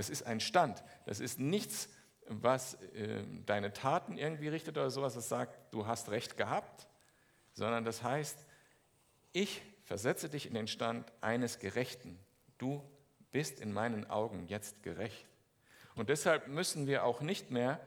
Das 0.00 0.08
ist 0.08 0.22
ein 0.22 0.40
Stand. 0.40 0.82
Das 1.04 1.20
ist 1.20 1.38
nichts, 1.38 1.90
was 2.24 2.72
äh, 2.94 3.22
deine 3.44 3.74
Taten 3.74 4.16
irgendwie 4.16 4.48
richtet 4.48 4.78
oder 4.78 4.90
sowas, 4.90 5.12
das 5.12 5.28
sagt, 5.28 5.74
du 5.74 5.86
hast 5.86 6.08
recht 6.08 6.38
gehabt, 6.38 6.88
sondern 7.52 7.84
das 7.84 8.02
heißt, 8.02 8.46
ich 9.34 9.60
versetze 9.82 10.30
dich 10.30 10.46
in 10.46 10.54
den 10.54 10.68
Stand 10.68 11.12
eines 11.20 11.58
Gerechten. 11.58 12.18
Du 12.56 12.82
bist 13.30 13.60
in 13.60 13.74
meinen 13.74 14.08
Augen 14.08 14.46
jetzt 14.46 14.82
gerecht. 14.82 15.26
Und 15.96 16.08
deshalb 16.08 16.48
müssen 16.48 16.86
wir 16.86 17.04
auch 17.04 17.20
nicht 17.20 17.50
mehr 17.50 17.78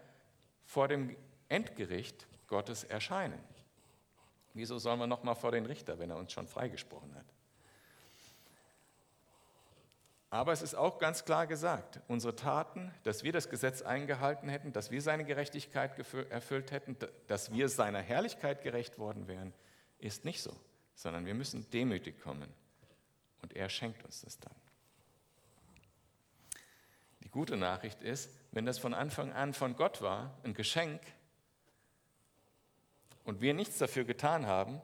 vor 0.66 0.88
dem 0.88 1.16
Endgericht 1.50 2.28
Gottes 2.46 2.84
erscheinen. 2.84 3.44
Wieso 4.54 4.78
sollen 4.78 5.00
wir 5.00 5.08
noch 5.08 5.24
mal 5.24 5.34
vor 5.34 5.52
den 5.52 5.66
Richter, 5.66 5.98
wenn 5.98 6.12
er 6.12 6.18
uns 6.18 6.32
schon 6.32 6.48
freigesprochen 6.48 7.16
hat? 7.16 7.33
Aber 10.34 10.52
es 10.52 10.62
ist 10.62 10.74
auch 10.74 10.98
ganz 10.98 11.26
klar 11.26 11.46
gesagt, 11.46 12.00
unsere 12.08 12.36
Taten, 12.36 12.92
dass 13.04 13.24
wir 13.24 13.32
das 13.32 13.50
Gesetz 13.50 13.82
eingehalten 13.82 14.50
hätten, 14.50 14.74
dass 14.74 14.90
wir 14.90 15.02
seine 15.02 15.26
Gerechtigkeit 15.26 15.92
erfüllt 16.30 16.72
hätten, 16.72 16.98
dass 17.28 17.54
wir 17.54 17.70
seiner 17.70 18.00
Herrlichkeit 18.00 18.64
gerecht 18.64 18.98
worden 18.98 19.28
wären, 19.28 19.54
ist 20.00 20.26
nicht 20.26 20.42
so 20.42 20.56
sondern 20.96 21.26
wir 21.26 21.34
müssen 21.34 21.70
demütig 21.72 22.20
kommen. 22.22 22.54
Und 23.42 23.56
er 23.56 23.70
schenkt 23.70 24.04
uns 24.04 24.22
das 24.22 24.40
dann. 24.40 24.56
Die 27.24 27.30
gute 27.30 27.58
Nachricht 27.58 28.02
ist, 28.02 28.30
wenn 28.52 28.66
das 28.66 28.80
von 28.80 28.94
Anfang 28.94 29.34
an 29.34 29.54
von 29.54 29.76
Gott 29.76 30.02
war, 30.02 30.38
ein 30.44 30.54
Geschenk, 30.54 31.02
und 33.26 33.40
wir 33.40 33.54
nichts 33.54 33.78
dafür 33.78 34.04
getan 34.04 34.48
haben, 34.48 34.82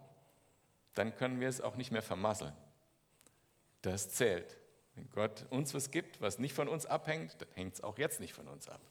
dann 0.93 1.13
können 1.13 1.41
wir 1.41 1.49
es 1.49 1.59
auch 1.59 1.75
nicht 1.75 1.91
mehr 1.91 2.01
vermasseln. 2.01 2.53
Das 3.81 4.11
zählt. 4.11 4.58
Wenn 4.99 5.09
Gott 5.11 5.45
uns 5.49 5.73
was 5.73 5.91
gibt, 5.91 6.19
was 6.19 6.39
nicht 6.39 6.53
von 6.53 6.67
uns 6.67 6.85
abhängt, 6.85 7.41
dann 7.41 7.47
hängt 7.53 7.75
es 7.75 7.81
auch 7.81 7.97
jetzt 7.97 8.19
nicht 8.19 8.33
von 8.33 8.47
uns 8.47 8.67
ab. 8.67 8.81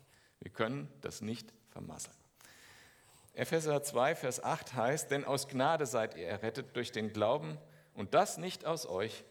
Wir 0.40 0.50
können 0.50 0.88
das 1.02 1.20
nicht 1.20 1.52
vermasseln. 1.68 2.16
Epheser 3.34 3.82
2, 3.82 4.14
Vers 4.14 4.42
8 4.42 4.74
heißt, 4.74 5.10
denn 5.10 5.24
aus 5.24 5.48
Gnade 5.48 5.84
seid 5.84 6.16
ihr 6.16 6.26
errettet 6.26 6.74
durch 6.74 6.92
den 6.92 7.12
Glauben 7.12 7.58
und 7.94 8.14
das 8.14 8.38
nicht 8.38 8.64
aus 8.64 8.86
euch, 8.86 9.24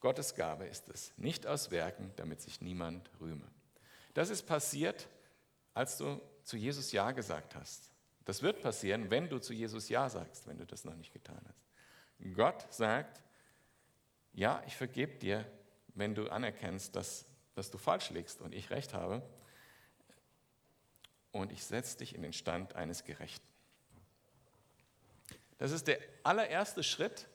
Gottes 0.00 0.34
Gabe 0.34 0.66
ist 0.66 0.88
es, 0.88 1.12
nicht 1.16 1.46
aus 1.46 1.70
Werken, 1.70 2.12
damit 2.16 2.40
sich 2.40 2.60
niemand 2.60 3.10
rühme. 3.20 3.48
Das 4.14 4.28
ist 4.28 4.42
passiert, 4.42 5.08
als 5.72 5.98
du 5.98 6.20
zu 6.42 6.56
Jesus 6.56 6.90
Ja 6.92 7.12
gesagt 7.12 7.54
hast. 7.54 7.92
Das 8.24 8.42
wird 8.42 8.60
passieren, 8.60 9.10
wenn 9.10 9.28
du 9.28 9.38
zu 9.38 9.52
Jesus 9.52 9.88
Ja 9.88 10.08
sagst, 10.08 10.46
wenn 10.48 10.58
du 10.58 10.66
das 10.66 10.84
noch 10.84 10.94
nicht 10.96 11.12
getan 11.12 11.40
hast. 11.48 12.34
Gott 12.34 12.66
sagt, 12.72 13.22
ja, 14.32 14.62
ich 14.66 14.76
vergebe 14.76 15.14
dir, 15.14 15.46
wenn 15.98 16.14
du 16.14 16.28
anerkennst, 16.30 16.94
dass, 16.94 17.26
dass 17.54 17.70
du 17.70 17.78
falsch 17.78 18.10
liegst 18.10 18.40
und 18.40 18.54
ich 18.54 18.70
recht 18.70 18.94
habe 18.94 19.22
und 21.32 21.52
ich 21.52 21.64
setze 21.64 21.98
dich 21.98 22.14
in 22.14 22.22
den 22.22 22.32
Stand 22.32 22.74
eines 22.76 23.04
Gerechten. 23.04 23.46
Das 25.58 25.72
ist 25.72 25.88
der 25.88 25.98
allererste 26.22 26.82
Schritt 26.84 27.28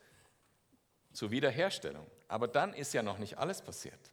zur 1.11 1.29
Wiederherstellung. 1.31 2.09
Aber 2.27 2.47
dann 2.47 2.73
ist 2.73 2.93
ja 2.93 3.03
noch 3.03 3.17
nicht 3.17 3.37
alles 3.37 3.61
passiert. 3.61 4.11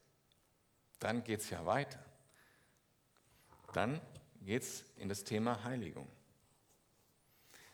Dann 0.98 1.24
geht 1.24 1.40
es 1.40 1.50
ja 1.50 1.64
weiter. 1.64 2.04
Dann 3.72 4.00
geht 4.42 4.62
es 4.62 4.84
in 4.96 5.08
das 5.08 5.24
Thema 5.24 5.62
Heiligung. 5.64 6.10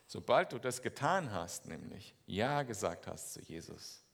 Sobald 0.06 0.52
du 0.52 0.58
das 0.58 0.82
getan 0.82 1.32
hast, 1.32 1.66
nämlich 1.66 2.14
Ja 2.26 2.62
gesagt 2.62 3.06
hast 3.06 3.32
zu 3.32 3.40
Jesus, 3.40 4.05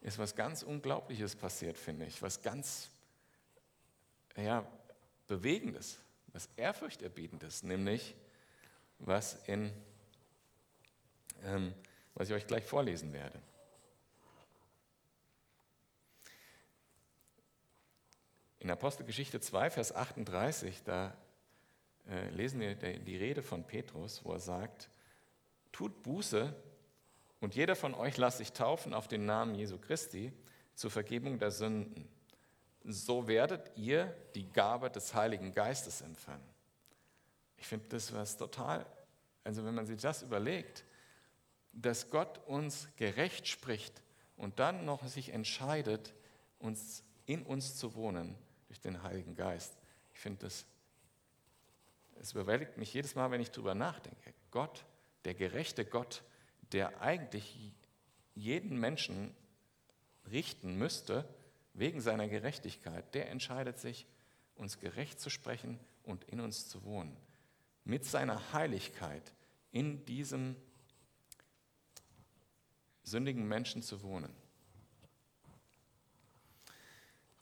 ist 0.00 0.18
was 0.18 0.34
ganz 0.34 0.62
Unglaubliches 0.62 1.34
passiert, 1.36 1.78
finde 1.78 2.06
ich. 2.06 2.22
Was 2.22 2.42
ganz 2.42 2.90
ja, 4.36 4.66
Bewegendes, 5.26 5.98
was 6.32 6.48
Ehrfurchterbietendes, 6.56 7.62
nämlich 7.62 8.14
was, 8.98 9.34
in, 9.46 9.72
ähm, 11.42 11.74
was 12.14 12.28
ich 12.28 12.34
euch 12.34 12.46
gleich 12.46 12.64
vorlesen 12.64 13.12
werde. 13.12 13.40
In 18.58 18.70
Apostelgeschichte 18.70 19.40
2, 19.40 19.70
Vers 19.70 19.94
38, 19.94 20.82
da 20.82 21.16
äh, 22.08 22.30
lesen 22.30 22.60
wir 22.60 22.74
die 22.74 23.16
Rede 23.16 23.42
von 23.42 23.64
Petrus, 23.64 24.24
wo 24.24 24.32
er 24.32 24.40
sagt, 24.40 24.90
tut 25.72 26.02
Buße 26.02 26.54
und 27.40 27.54
jeder 27.54 27.76
von 27.76 27.94
euch 27.94 28.16
lasst 28.16 28.38
sich 28.38 28.52
taufen 28.52 28.94
auf 28.94 29.08
den 29.08 29.26
Namen 29.26 29.54
Jesu 29.54 29.78
Christi 29.78 30.32
zur 30.74 30.90
Vergebung 30.90 31.38
der 31.38 31.50
Sünden. 31.50 32.08
So 32.84 33.26
werdet 33.26 33.72
ihr 33.76 34.14
die 34.34 34.50
Gabe 34.52 34.90
des 34.90 35.14
Heiligen 35.14 35.52
Geistes 35.52 36.00
empfangen. 36.00 36.46
Ich 37.56 37.66
finde 37.66 37.86
das 37.88 38.12
was 38.12 38.36
total, 38.36 38.86
also 39.44 39.64
wenn 39.64 39.74
man 39.74 39.86
sich 39.86 40.00
das 40.00 40.22
überlegt, 40.22 40.84
dass 41.72 42.10
Gott 42.10 42.38
uns 42.46 42.88
gerecht 42.96 43.48
spricht 43.48 44.02
und 44.36 44.58
dann 44.58 44.84
noch 44.84 45.06
sich 45.06 45.30
entscheidet, 45.30 46.14
uns 46.58 47.02
in 47.26 47.42
uns 47.42 47.76
zu 47.76 47.94
wohnen 47.94 48.36
durch 48.68 48.80
den 48.80 49.02
Heiligen 49.02 49.34
Geist. 49.34 49.76
Ich 50.14 50.20
finde 50.20 50.46
das, 50.46 50.64
es 52.20 52.32
überwältigt 52.32 52.78
mich 52.78 52.94
jedes 52.94 53.14
Mal, 53.14 53.30
wenn 53.30 53.40
ich 53.40 53.50
darüber 53.50 53.74
nachdenke. 53.74 54.32
Gott, 54.50 54.84
der 55.24 55.34
gerechte 55.34 55.84
Gott, 55.84 56.22
der 56.72 57.00
eigentlich 57.00 57.72
jeden 58.34 58.78
Menschen 58.78 59.34
richten 60.30 60.76
müsste, 60.76 61.28
wegen 61.72 62.00
seiner 62.00 62.28
Gerechtigkeit, 62.28 63.14
der 63.14 63.28
entscheidet 63.30 63.78
sich, 63.78 64.06
uns 64.54 64.78
gerecht 64.78 65.20
zu 65.20 65.30
sprechen 65.30 65.78
und 66.04 66.24
in 66.24 66.40
uns 66.40 66.68
zu 66.68 66.84
wohnen. 66.84 67.16
Mit 67.84 68.04
seiner 68.04 68.52
Heiligkeit 68.52 69.32
in 69.72 70.04
diesem 70.06 70.56
sündigen 73.02 73.46
Menschen 73.46 73.82
zu 73.82 74.02
wohnen. 74.02 74.34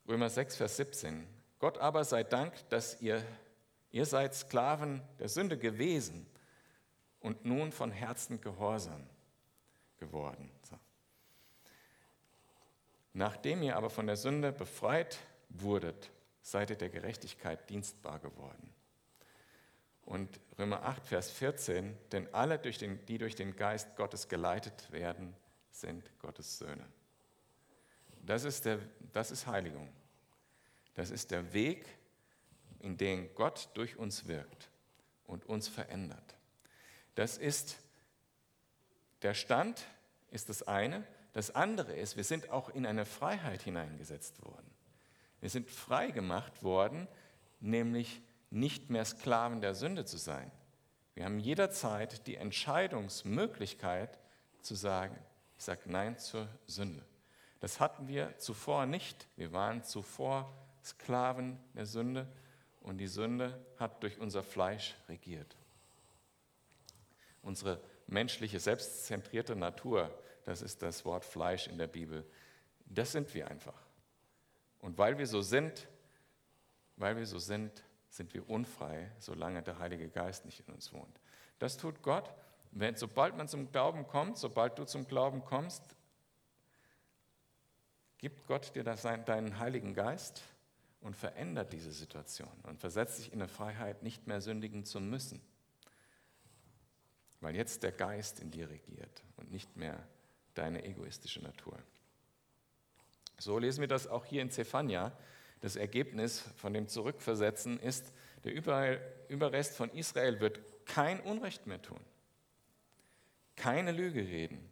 Römer 0.07 0.29
6, 0.29 0.57
Vers 0.57 0.77
17. 0.77 1.27
Gott 1.59 1.79
aber 1.79 2.05
sei 2.05 2.25
Dank, 2.25 2.69
dass 2.69 3.01
ihr, 3.01 3.25
ihr 3.91 4.05
seid 4.05 4.35
Sklaven 4.35 5.01
der 5.19 5.29
Sünde 5.29 5.57
gewesen 5.57 6.27
und 7.21 7.45
nun 7.47 7.73
von 7.73 7.91
Herzen 7.91 8.41
gehorsam 8.41 9.07
geworden. 10.05 10.51
So. 10.69 10.77
Nachdem 13.13 13.63
ihr 13.63 13.77
aber 13.77 13.91
von 13.91 14.07
der 14.07 14.17
Sünde 14.17 14.53
befreit 14.53 15.19
wurdet, 15.49 16.11
seid 16.43 16.71
ihr 16.71 16.77
der 16.77 16.91
Gerechtigkeit 16.91 17.71
dienstbar 17.71 18.19
geworden. 18.19 18.75
Und 20.05 20.41
Römer 20.59 20.83
8, 20.83 21.07
Vers 21.07 21.31
14, 21.31 21.97
denn 22.13 22.33
alle, 22.35 22.59
durch 22.59 22.77
den, 22.77 23.05
die 23.07 23.17
durch 23.17 23.35
den 23.35 23.57
Geist 23.57 23.97
Gottes 23.97 24.29
geleitet 24.29 24.93
werden, 24.93 25.35
sind 25.71 26.11
Gottes 26.19 26.59
Söhne. 26.59 26.85
Das 28.21 28.45
ist, 28.45 28.67
der, 28.67 28.81
das 29.13 29.31
ist 29.31 29.47
Heiligung. 29.47 29.89
Das 30.95 31.11
ist 31.11 31.31
der 31.31 31.53
Weg, 31.53 31.87
in 32.81 32.99
den 32.99 33.35
Gott 33.35 33.71
durch 33.75 33.97
uns 33.97 34.29
wirkt 34.29 34.71
und 35.27 35.47
uns 35.47 35.69
verändert. 35.69 36.37
Das 37.15 37.39
ist 37.39 37.79
der 39.23 39.33
Stand, 39.33 39.87
ist 40.35 40.49
das 40.49 40.65
eine. 40.65 41.07
Das 41.33 41.55
andere 41.55 41.95
ist, 41.95 42.17
wir 42.17 42.25
sind 42.25 42.51
auch 42.51 42.69
in 42.69 42.85
eine 42.85 43.07
Freiheit 43.07 43.63
hineingesetzt 43.63 44.45
worden. 44.45 44.71
Wir 45.41 45.49
sind 45.49 45.71
frei 45.71 46.11
gemacht 46.11 46.63
worden, 46.63 47.09
nämlich 47.61 48.21
nicht 48.51 48.91
mehr 48.91 49.05
Sklaven 49.05 49.61
der 49.61 49.75
Sünde 49.75 50.05
zu 50.05 50.17
sein. 50.17 50.51
Wir 51.15 51.25
haben 51.25 51.39
jederzeit 51.39 52.27
die 52.27 52.37
Entscheidungsmöglichkeit 52.37 54.19
zu 54.61 54.75
sagen, 54.75 55.17
ich 55.57 55.65
sage 55.65 55.83
Nein 55.87 56.19
zur 56.19 56.49
Sünde. 56.67 57.05
Das 57.61 57.79
hatten 57.81 58.09
wir 58.09 58.37
zuvor 58.39 58.87
nicht. 58.87 59.29
Wir 59.37 59.53
waren 59.53 59.83
zuvor 59.85 60.53
Sklaven 60.85 61.59
der 61.75 61.87
Sünde 61.87 62.27
und 62.81 62.99
die 62.99 63.07
Sünde 63.07 63.65
hat 63.79 64.03
durch 64.03 64.19
unser 64.19 64.43
Fleisch 64.43 64.95
regiert. 65.09 65.57
Unsere 67.43 67.81
menschliche, 68.07 68.61
selbstzentrierte 68.61 69.57
Natur, 69.57 70.11
das 70.45 70.63
ist 70.63 70.83
das 70.83 71.05
Wort 71.05 71.25
Fleisch 71.25 71.67
in 71.67 71.79
der 71.79 71.87
Bibel, 71.87 72.25
das 72.87 73.13
sind 73.13 73.33
wir 73.35 73.49
einfach. 73.49 73.81
Und 74.81 74.99
weil 74.99 75.19
wir 75.19 75.27
so 75.27 75.41
sind, 75.41 75.89
weil 76.97 77.17
wir 77.17 77.27
so 77.27 77.39
sind, 77.39 77.83
sind 78.11 78.33
wir 78.35 78.49
unfrei, 78.49 79.11
solange 79.19 79.63
der 79.63 79.79
Heilige 79.79 80.09
Geist 80.09 80.45
nicht 80.45 80.61
in 80.61 80.75
uns 80.75 80.93
wohnt. 80.93 81.21
Das 81.59 81.77
tut 81.77 82.03
Gott, 82.03 82.33
wenn, 82.71 82.97
sobald 82.97 83.37
man 83.37 83.49
zum 83.49 83.71
Glauben 83.71 84.07
kommt, 84.07 84.37
sobald 84.37 84.79
du 84.79 84.85
zum 84.85 85.07
Glauben 85.07 85.45
kommst, 85.45 85.83
gibt 88.19 88.47
Gott 88.47 88.75
dir 88.75 88.85
das, 88.85 89.03
deinen 89.03 89.59
Heiligen 89.59 89.95
Geist 89.95 90.43
und 91.01 91.17
verändert 91.17 91.73
diese 91.73 91.93
Situation 91.93 92.53
und 92.63 92.81
versetzt 92.81 93.19
dich 93.19 93.33
in 93.33 93.41
eine 93.41 93.49
Freiheit, 93.49 94.03
nicht 94.03 94.27
mehr 94.27 94.41
sündigen 94.41 94.85
zu 94.85 95.01
müssen. 95.01 95.41
Weil 97.41 97.55
jetzt 97.55 97.83
der 97.83 97.93
Geist 97.93 98.41
in 98.41 98.51
dir 98.51 98.71
regiert 98.71 99.23
und 99.37 99.51
nicht 99.51 99.77
mehr 99.77 100.07
deine 100.55 100.85
egoistische 100.85 101.41
Natur. 101.41 101.79
So 103.39 103.59
lesen 103.59 103.81
wir 103.81 103.89
das 103.89 104.07
auch 104.07 104.25
hier 104.25 104.43
in 104.43 104.51
Zephania. 104.51 105.13
Das 105.61 105.77
Ergebnis 105.77 106.45
von 106.57 106.73
dem 106.73 106.89
Zurückversetzen 106.89 107.81
ist, 107.81 108.13
der 108.45 108.53
Überrest 109.29 109.77
von 109.77 109.91
Israel 109.91 110.41
wird 110.41 110.61
kein 110.87 111.21
Unrecht 111.21 111.67
mehr 111.67 111.81
tun, 111.81 112.01
keine 113.57 113.93
Lüge 113.93 114.21
reden. 114.21 114.71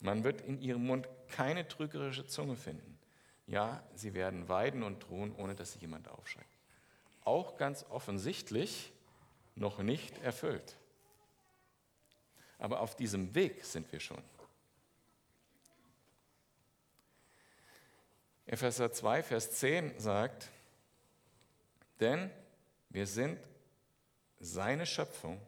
Man 0.00 0.24
wird 0.24 0.42
in 0.42 0.60
ihrem 0.60 0.86
Mund 0.86 1.08
keine 1.28 1.66
trügerische 1.66 2.26
Zunge 2.26 2.56
finden. 2.56 2.98
Ja, 3.46 3.82
sie 3.94 4.12
werden 4.12 4.48
weiden 4.48 4.82
und 4.82 5.08
drohen, 5.08 5.34
ohne 5.36 5.54
dass 5.54 5.72
sie 5.72 5.78
jemand 5.78 6.08
aufschreckt. 6.08 6.50
Auch 7.24 7.56
ganz 7.56 7.84
offensichtlich 7.88 8.92
noch 9.54 9.78
nicht 9.78 10.18
erfüllt. 10.22 10.76
Aber 12.58 12.80
auf 12.80 12.94
diesem 12.96 13.34
Weg 13.34 13.64
sind 13.64 13.90
wir 13.90 14.00
schon. 14.00 14.22
Epheser 18.46 18.92
2, 18.92 19.24
Vers 19.24 19.50
10 19.52 19.98
sagt, 19.98 20.50
denn 21.98 22.30
wir 22.90 23.06
sind 23.06 23.38
seine 24.38 24.86
Schöpfung, 24.86 25.40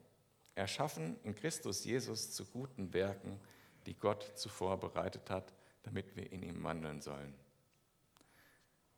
erschaffen 0.56 1.16
in 1.22 1.36
Christus 1.36 1.84
Jesus 1.84 2.32
zu 2.32 2.44
guten 2.44 2.92
Werken, 2.92 3.40
die 3.86 3.94
Gott 3.94 4.32
zuvor 4.36 4.80
bereitet 4.80 5.30
hat, 5.30 5.52
damit 5.84 6.16
wir 6.16 6.32
in 6.32 6.42
ihm 6.42 6.64
wandeln 6.64 7.00
sollen. 7.00 7.32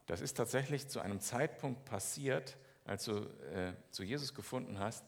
Das 0.06 0.22
ist 0.22 0.34
tatsächlich 0.34 0.88
zu 0.88 1.00
einem 1.00 1.20
Zeitpunkt 1.20 1.84
passiert, 1.84 2.56
als 2.84 3.04
du 3.04 3.18
äh, 3.52 3.74
zu 3.90 4.02
Jesus 4.02 4.34
gefunden 4.34 4.78
hast, 4.78 5.04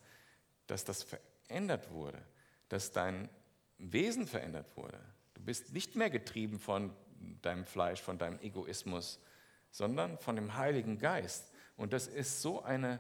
dass 0.67 0.85
das 0.85 1.03
verändert 1.03 1.91
wurde, 1.91 2.23
dass 2.69 2.93
dein 2.93 3.31
Wesen 3.79 4.27
verändert 4.27 4.77
wurde. 4.77 5.01
Du 5.35 5.43
bist 5.43 5.73
nicht 5.73 5.97
mehr 5.97 6.11
getrieben 6.11 6.61
von 6.61 6.95
deinem 7.43 7.65
Fleisch, 7.65 8.01
von 8.01 8.19
deinem 8.19 8.41
Egoismus, 8.41 9.21
sondern 9.71 10.19
von 10.19 10.37
dem 10.37 10.57
Heiligen 10.57 10.99
Geist. 10.99 11.51
Und 11.77 11.93
das 11.93 12.07
ist 12.07 12.43
so 12.43 12.63
eine, 12.63 12.99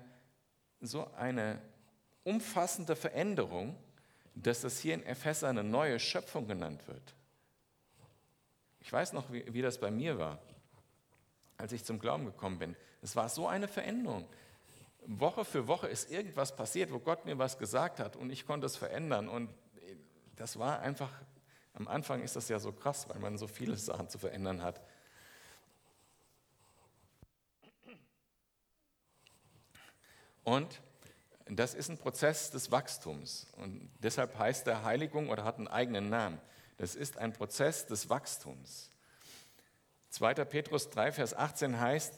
so 0.80 1.11
eine 1.14 1.61
umfassende 2.24 2.96
Veränderung, 2.96 3.76
dass 4.35 4.62
das 4.62 4.78
hier 4.78 4.94
in 4.94 5.04
Epheser 5.04 5.48
eine 5.48 5.64
neue 5.64 6.00
Schöpfung 6.00 6.46
genannt 6.46 6.87
wird. 6.88 7.14
Ich 8.80 8.92
weiß 8.92 9.12
noch, 9.12 9.30
wie, 9.32 9.52
wie 9.52 9.62
das 9.62 9.78
bei 9.78 9.90
mir 9.90 10.18
war 10.18 10.38
als 11.62 11.70
ich 11.70 11.85
zum 11.85 12.00
Glauben 12.00 12.24
gekommen 12.24 12.58
bin. 12.58 12.76
Es 13.02 13.14
war 13.14 13.28
so 13.28 13.46
eine 13.46 13.68
Veränderung. 13.68 14.26
Woche 15.06 15.44
für 15.44 15.68
Woche 15.68 15.87
ist 15.87 16.11
irgendwas 16.11 16.56
passiert, 16.56 16.92
wo 16.92 16.98
Gott 16.98 17.24
mir 17.24 17.38
was 17.38 17.56
gesagt 17.56 18.00
hat 18.00 18.16
und 18.16 18.30
ich 18.30 18.46
konnte 18.46 18.66
es 18.66 18.76
verändern. 18.76 19.28
Und 19.28 19.48
das 20.35 20.58
war 20.58 20.80
einfach, 20.80 21.11
am 21.74 21.88
Anfang 21.88 22.22
ist 22.22 22.37
das 22.37 22.48
ja 22.48 22.58
so 22.58 22.72
krass, 22.72 23.08
weil 23.08 23.18
man 23.18 23.38
so 23.38 23.46
viele 23.46 23.76
Sachen 23.76 24.08
zu 24.08 24.18
verändern 24.18 24.62
hat. 24.62 24.80
Und 30.44 30.82
das 31.46 31.74
ist 31.74 31.90
ein 31.90 31.98
Prozess 31.98 32.50
des 32.50 32.70
Wachstums. 32.70 33.46
Und 33.56 33.90
deshalb 34.00 34.38
heißt 34.38 34.66
der 34.66 34.85
Heiligung 34.85 35.28
oder 35.28 35.44
hat 35.44 35.58
einen 35.58 35.68
eigenen 35.68 36.08
Namen. 36.08 36.40
Das 36.78 36.94
ist 36.94 37.16
ein 37.16 37.32
Prozess 37.32 37.87
des 37.87 38.08
Wachstums. 38.08 38.90
2. 40.11 40.35
Petrus 40.44 40.90
3, 40.90 41.12
Vers 41.12 41.35
18 41.35 41.80
heißt, 41.80 42.14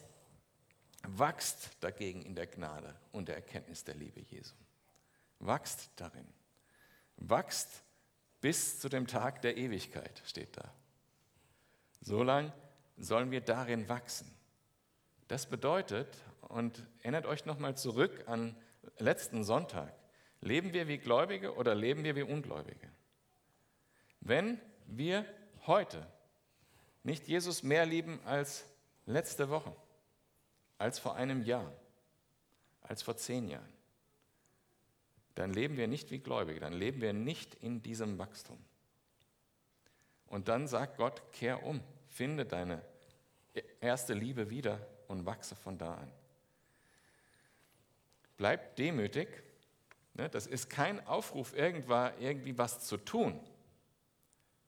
wachst 1.03 1.71
dagegen 1.81 2.23
in 2.23 2.35
der 2.35 2.47
Gnade 2.47 2.95
und 3.13 3.29
der 3.29 3.37
Erkenntnis 3.37 3.85
der 3.85 3.95
Liebe 3.95 4.21
Jesu. 4.21 4.55
Wachst 5.39 5.91
darin. 5.97 6.27
Wachst 7.17 7.84
bis 8.45 8.79
zu 8.79 8.91
dem 8.91 9.07
Tag 9.07 9.41
der 9.41 9.57
Ewigkeit, 9.57 10.21
steht 10.27 10.59
da. 10.59 10.71
So 12.03 12.23
lang 12.23 12.53
sollen 12.99 13.31
wir 13.31 13.41
darin 13.41 13.89
wachsen. 13.89 14.31
Das 15.29 15.47
bedeutet, 15.47 16.15
und 16.43 16.87
erinnert 17.01 17.25
euch 17.25 17.47
nochmal 17.47 17.75
zurück 17.75 18.25
an 18.27 18.55
letzten 18.99 19.45
Sonntag, 19.45 19.95
leben 20.43 20.75
wir 20.75 20.89
wie 20.89 20.99
Gläubige 20.99 21.55
oder 21.55 21.75
leben 21.75 22.05
wir 22.05 22.17
wie 22.17 22.23
Ungläubige? 22.23 22.91
Wenn 24.21 24.61
wir 24.85 25.25
heute 25.67 26.07
nicht 27.03 27.27
Jesus 27.27 27.63
mehr 27.63 27.87
lieben 27.87 28.21
als 28.27 28.67
letzte 29.07 29.49
Woche, 29.49 29.75
als 30.77 30.99
vor 30.99 31.15
einem 31.17 31.45
Jahr, 31.45 31.73
als 32.83 33.03
vor 33.03 33.17
zehn 33.17 33.49
Jahren, 33.49 33.74
dann 35.35 35.53
leben 35.53 35.77
wir 35.77 35.89
nicht 35.89 36.11
wie 36.11 36.21
Gläubige, 36.21 36.61
dann 36.61 36.73
leben 36.73 37.01
wir 37.01 37.13
nicht 37.13 37.55
in 37.55 37.83
diesem 37.83 38.19
Wachstum. 38.19 38.59
Und 40.27 40.49
dann 40.49 40.67
sagt 40.69 40.97
Gott, 40.97 41.23
kehr 41.33 41.65
um, 41.65 41.81
finde 42.09 42.45
deine 42.47 42.83
erste 43.81 44.15
Liebe 44.15 44.51
wieder 44.51 44.81
und 45.09 45.27
wachse 45.27 45.55
von 45.55 45.79
da 45.79 45.95
an. 45.95 46.11
Bleib 48.37 48.77
demütig. 48.77 49.29
Ne, 50.15 50.29
das 50.29 50.47
ist 50.47 50.71
kein 50.71 51.05
Aufruf, 51.07 51.55
irgendwie 51.57 52.57
was 52.57 52.87
zu 52.87 52.97
tun, 52.97 53.41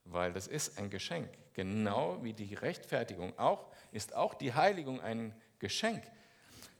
weil 0.04 0.32
das 0.32 0.48
ist 0.48 0.78
ein 0.78 0.90
Geschenk. 0.90 1.28
Genau 1.54 2.22
wie 2.22 2.32
die 2.32 2.54
Rechtfertigung 2.54 3.38
auch, 3.38 3.72
ist 3.92 4.14
auch 4.14 4.34
die 4.34 4.54
Heiligung 4.54 5.00
ein 5.00 5.34
Geschenk. 5.58 6.02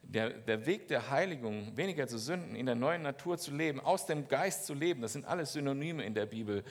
Der, 0.09 0.31
der 0.31 0.67
Weg 0.67 0.89
der 0.89 1.11
Heiligung, 1.11 1.77
weniger 1.77 2.07
zu 2.07 2.19
sünden, 2.19 2.55
in 2.55 2.67
der 2.67 2.77
neuen 2.77 3.03
Natur 3.03 3.39
zu 3.39 3.51
leben, 3.51 3.81
aus 3.81 4.07
dem 4.07 4.29
Geist 4.29 4.65
zu 4.65 4.73
leben, 4.73 5.03
das 5.03 5.13
sind 5.13 5.25
alles 5.25 5.53
Synonyme 5.53 6.05
in 6.05 6.15
der 6.15 6.27
Bibel. 6.27 6.65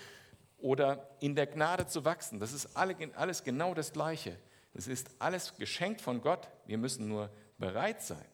Oder 0.57 1.09
in 1.19 1.35
der 1.35 1.45
Gnade 1.45 1.85
zu 1.85 2.05
wachsen, 2.05 2.39
das 2.39 2.53
ist 2.53 2.75
alles 2.75 3.43
genau 3.43 3.73
das 3.73 3.91
Gleiche. 3.91 4.37
Das 4.73 4.87
ist 4.87 5.09
alles 5.19 5.55
geschenkt 5.57 6.01
von 6.01 6.21
Gott. 6.21 6.49
Wir 6.65 6.77
müssen 6.77 7.07
nur 7.07 7.29
bereit 7.57 8.01
sein. 8.01 8.25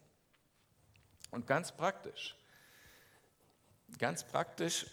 Und 1.32 1.48
ganz 1.48 1.72
praktisch, 1.72 2.36
ganz 3.98 4.24
praktisch 4.24 4.86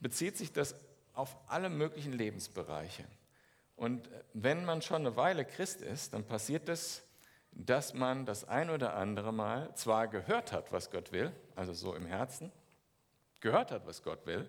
bezieht 0.00 0.36
sich 0.36 0.52
das 0.52 0.74
auf 1.14 1.36
alle 1.48 1.68
möglichen 1.68 2.12
Lebensbereiche. 2.12 3.04
Und 3.76 4.08
wenn 4.32 4.64
man 4.64 4.82
schon 4.82 5.06
eine 5.06 5.16
Weile 5.16 5.44
Christ 5.44 5.80
ist, 5.80 6.12
dann 6.14 6.24
passiert 6.24 6.68
es, 6.68 7.02
dass 7.54 7.94
man 7.94 8.26
das 8.26 8.46
ein 8.48 8.70
oder 8.70 8.94
andere 8.94 9.32
Mal 9.32 9.74
zwar 9.74 10.08
gehört 10.08 10.52
hat, 10.52 10.72
was 10.72 10.90
Gott 10.90 11.12
will, 11.12 11.32
also 11.54 11.72
so 11.72 11.94
im 11.94 12.06
Herzen, 12.06 12.52
gehört 13.40 13.70
hat, 13.70 13.86
was 13.86 14.02
Gott 14.02 14.26
will, 14.26 14.48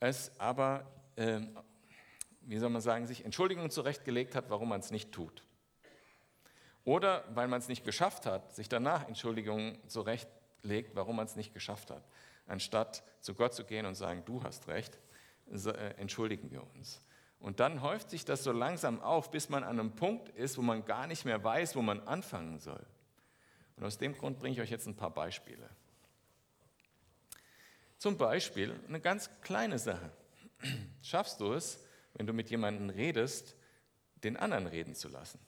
es 0.00 0.32
aber 0.38 0.86
äh, 1.16 1.40
wie 2.46 2.58
soll 2.58 2.70
man 2.70 2.82
sagen, 2.82 3.06
sich 3.06 3.24
Entschuldigungen 3.24 3.70
zurechtgelegt 3.70 4.34
hat, 4.34 4.50
warum 4.50 4.68
man 4.68 4.80
es 4.80 4.90
nicht 4.90 5.12
tut. 5.12 5.42
Oder 6.84 7.24
weil 7.34 7.48
man 7.48 7.60
es 7.60 7.68
nicht 7.68 7.84
geschafft 7.84 8.26
hat, 8.26 8.54
sich 8.54 8.68
danach 8.68 9.08
Entschuldigungen 9.08 9.78
zurechtlegt, 9.88 10.94
warum 10.94 11.16
man 11.16 11.26
es 11.26 11.36
nicht 11.36 11.54
geschafft 11.54 11.90
hat. 11.90 12.04
Anstatt 12.46 13.02
zu 13.20 13.34
Gott 13.34 13.54
zu 13.54 13.64
gehen 13.64 13.86
und 13.86 13.94
sagen, 13.94 14.22
du 14.26 14.42
hast 14.42 14.68
recht, 14.68 14.98
äh, 15.50 15.94
entschuldigen 15.96 16.50
wir 16.50 16.62
uns. 16.74 17.00
Und 17.44 17.60
dann 17.60 17.82
häuft 17.82 18.08
sich 18.08 18.24
das 18.24 18.42
so 18.42 18.52
langsam 18.52 19.02
auf, 19.02 19.30
bis 19.30 19.50
man 19.50 19.64
an 19.64 19.78
einem 19.78 19.94
Punkt 19.94 20.30
ist, 20.30 20.56
wo 20.56 20.62
man 20.62 20.86
gar 20.86 21.06
nicht 21.06 21.26
mehr 21.26 21.44
weiß, 21.44 21.76
wo 21.76 21.82
man 21.82 22.00
anfangen 22.08 22.58
soll. 22.58 22.82
Und 23.76 23.84
aus 23.84 23.98
dem 23.98 24.16
Grund 24.16 24.38
bringe 24.38 24.54
ich 24.54 24.62
euch 24.62 24.70
jetzt 24.70 24.86
ein 24.86 24.96
paar 24.96 25.10
Beispiele. 25.10 25.68
Zum 27.98 28.16
Beispiel 28.16 28.80
eine 28.88 28.98
ganz 28.98 29.28
kleine 29.42 29.78
Sache. 29.78 30.10
Schaffst 31.02 31.38
du 31.38 31.52
es, 31.52 31.84
wenn 32.14 32.26
du 32.26 32.32
mit 32.32 32.48
jemandem 32.48 32.88
redest, 32.88 33.56
den 34.22 34.38
anderen 34.38 34.66
reden 34.66 34.94
zu 34.94 35.08
lassen. 35.08 35.38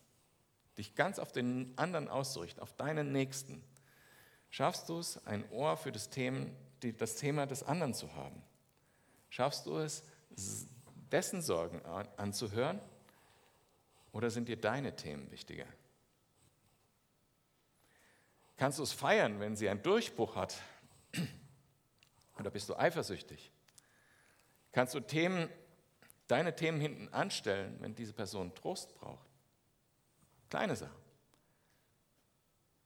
Dich 0.77 0.97
ganz 0.97 1.19
auf 1.19 1.33
den 1.33 1.73
anderen 1.79 2.09
auszurichten, 2.09 2.63
auf 2.63 2.75
deinen 2.75 3.11
Nächsten. 3.11 3.65
Schaffst 4.51 4.91
du 4.91 4.99
es, 4.99 5.27
ein 5.27 5.51
Ohr 5.51 5.79
für 5.79 5.93
das 5.93 6.11
Thema, 6.11 6.45
das 6.99 7.17
Thema 7.17 7.47
des 7.47 7.63
anderen 7.63 7.95
zu 7.95 8.15
haben? 8.15 8.43
Schaffst 9.31 9.65
du 9.65 9.79
es, 9.79 10.03
dessen 11.13 11.43
Sorgen 11.43 11.85
anzuhören? 12.17 12.81
Oder 14.13 14.31
sind 14.31 14.49
dir 14.49 14.57
deine 14.57 14.97
Themen 14.97 15.31
wichtiger? 15.31 15.67
Kannst 18.57 18.79
du 18.79 18.83
es 18.83 18.93
feiern, 18.93 19.41
wenn 19.41 19.57
sie 19.57 19.69
einen 19.69 19.83
Durchbruch 19.83 20.37
hat? 20.37 20.57
Oder 22.39 22.51
bist 22.51 22.69
du 22.69 22.77
eifersüchtig? 22.77 23.51
Kannst 24.73 24.95
du 24.95 25.01
Themen 25.01 25.51
deine 26.27 26.55
Themen 26.55 26.81
hinten 26.81 27.09
anstellen, 27.13 27.77
wenn 27.81 27.95
diese 27.95 28.13
Person 28.13 28.55
Trost 28.55 28.95
braucht. 28.97 29.27
Kleine 30.51 30.77
Sache. 30.77 30.97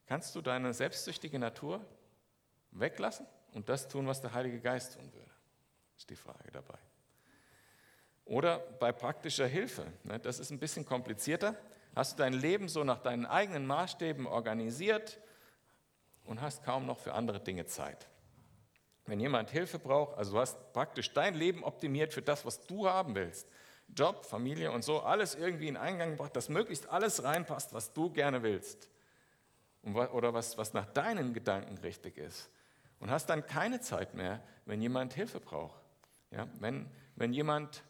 Kannst 0.07 0.35
du 0.35 0.41
deine 0.41 0.75
selbstsüchtige 0.75 1.39
Natur 1.39 1.85
weglassen 2.73 3.27
und 3.53 3.69
das 3.69 3.89
tun, 3.89 4.07
was 4.07 4.21
der 4.21 4.33
Heilige 4.33 4.61
Geist 4.61 4.95
tun 4.95 5.13
würde? 5.13 5.31
Ist 5.97 6.11
die 6.11 6.17
Frage 6.17 6.51
dabei. 6.51 6.79
Oder 8.31 8.61
bei 8.79 8.93
praktischer 8.93 9.49
Hilfe. 9.49 9.85
Ne, 10.05 10.21
das 10.21 10.39
ist 10.39 10.53
ein 10.53 10.61
bisschen 10.61 10.87
komplizierter. 10.87 11.57
Hast 11.97 12.13
du 12.13 12.23
dein 12.23 12.33
Leben 12.33 12.69
so 12.69 12.85
nach 12.85 13.01
deinen 13.01 13.27
eigenen 13.27 13.67
Maßstäben 13.67 14.25
organisiert 14.29 15.19
und 16.23 16.41
hast 16.41 16.63
kaum 16.63 16.87
noch 16.87 17.01
für 17.01 17.13
andere 17.13 17.41
Dinge 17.41 17.67
Zeit? 17.67 18.09
Wenn 19.05 19.19
jemand 19.19 19.51
Hilfe 19.51 19.81
braucht, 19.81 20.17
also 20.17 20.35
du 20.35 20.39
hast 20.39 20.73
praktisch 20.73 21.13
dein 21.13 21.35
Leben 21.35 21.65
optimiert 21.65 22.15
für 22.15 22.23
das, 22.23 22.47
was 22.47 22.65
du 22.67 22.89
haben 22.89 23.17
willst. 23.17 23.49
Job, 23.97 24.25
Familie 24.25 24.71
und 24.71 24.85
so, 24.85 25.01
alles 25.01 25.35
irgendwie 25.35 25.67
in 25.67 25.77
Eingang 25.77 26.13
gebracht, 26.13 26.37
dass 26.37 26.49
möglichst 26.49 26.89
alles 26.89 27.25
reinpasst, 27.25 27.75
was 27.75 27.93
du 27.93 28.13
gerne 28.13 28.45
willst. 28.45 28.89
Oder 29.83 30.33
was, 30.33 30.57
was 30.57 30.73
nach 30.73 30.87
deinen 30.87 31.35
Gedanken 31.35 31.79
richtig 31.79 32.17
ist. 32.17 32.49
Und 33.01 33.11
hast 33.11 33.27
dann 33.27 33.45
keine 33.45 33.81
Zeit 33.81 34.15
mehr, 34.15 34.41
wenn 34.67 34.81
jemand 34.81 35.15
Hilfe 35.15 35.41
braucht. 35.41 35.81
Ja, 36.31 36.47
wenn, 36.61 36.89
wenn 37.17 37.33
jemand 37.33 37.83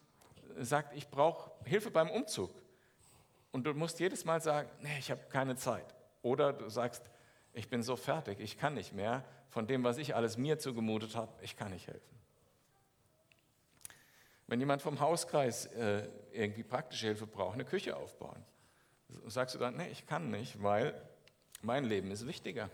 sagt, 0.59 0.95
ich 0.95 1.09
brauche 1.09 1.51
Hilfe 1.65 1.91
beim 1.91 2.09
Umzug. 2.09 2.51
Und 3.51 3.65
du 3.65 3.73
musst 3.73 3.99
jedes 3.99 4.25
Mal 4.25 4.41
sagen, 4.41 4.69
nee, 4.81 4.97
ich 4.99 5.11
habe 5.11 5.21
keine 5.29 5.55
Zeit. 5.55 5.93
Oder 6.21 6.53
du 6.53 6.69
sagst, 6.69 7.03
ich 7.53 7.69
bin 7.69 7.83
so 7.83 7.95
fertig, 7.95 8.39
ich 8.39 8.57
kann 8.57 8.75
nicht 8.75 8.93
mehr 8.93 9.23
von 9.49 9.67
dem, 9.67 9.83
was 9.83 9.97
ich 9.97 10.15
alles 10.15 10.37
mir 10.37 10.59
zugemutet 10.59 11.15
habe, 11.15 11.31
ich 11.41 11.57
kann 11.57 11.71
nicht 11.71 11.87
helfen. 11.87 12.21
Wenn 14.47 14.59
jemand 14.59 14.81
vom 14.81 14.99
Hauskreis 14.99 15.65
äh, 15.67 16.07
irgendwie 16.31 16.63
praktische 16.63 17.07
Hilfe 17.07 17.27
braucht, 17.27 17.53
eine 17.53 17.65
Küche 17.65 17.95
aufbauen, 17.95 18.43
sagst 19.27 19.55
du 19.55 19.59
dann, 19.59 19.77
nee, 19.77 19.87
ich 19.89 20.05
kann 20.05 20.29
nicht, 20.31 20.61
weil 20.61 20.93
mein 21.61 21.85
Leben 21.85 22.11
ist 22.11 22.25
wichtiger. 22.25 22.69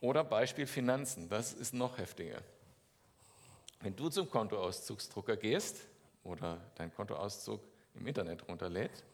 Oder 0.00 0.24
Beispiel 0.24 0.66
Finanzen, 0.66 1.28
das 1.28 1.52
ist 1.52 1.74
noch 1.74 1.98
heftiger. 1.98 2.40
Wenn 3.80 3.94
du 3.94 4.08
zum 4.08 4.28
Kontoauszugsdrucker 4.28 5.36
gehst 5.36 5.86
oder 6.24 6.60
deinen 6.74 6.92
Kontoauszug 6.92 7.60
im 7.94 8.06
Internet 8.06 8.46
runterlädst, 8.48 9.04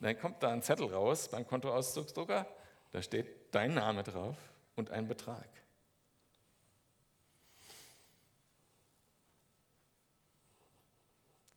dann 0.00 0.18
kommt 0.18 0.42
da 0.42 0.50
ein 0.50 0.62
Zettel 0.62 0.92
raus 0.92 1.28
beim 1.28 1.46
Kontoauszugsdrucker, 1.46 2.46
da 2.90 3.02
steht 3.02 3.54
dein 3.54 3.74
Name 3.74 4.02
drauf 4.02 4.36
und 4.76 4.90
ein 4.90 5.08
Betrag. 5.08 5.48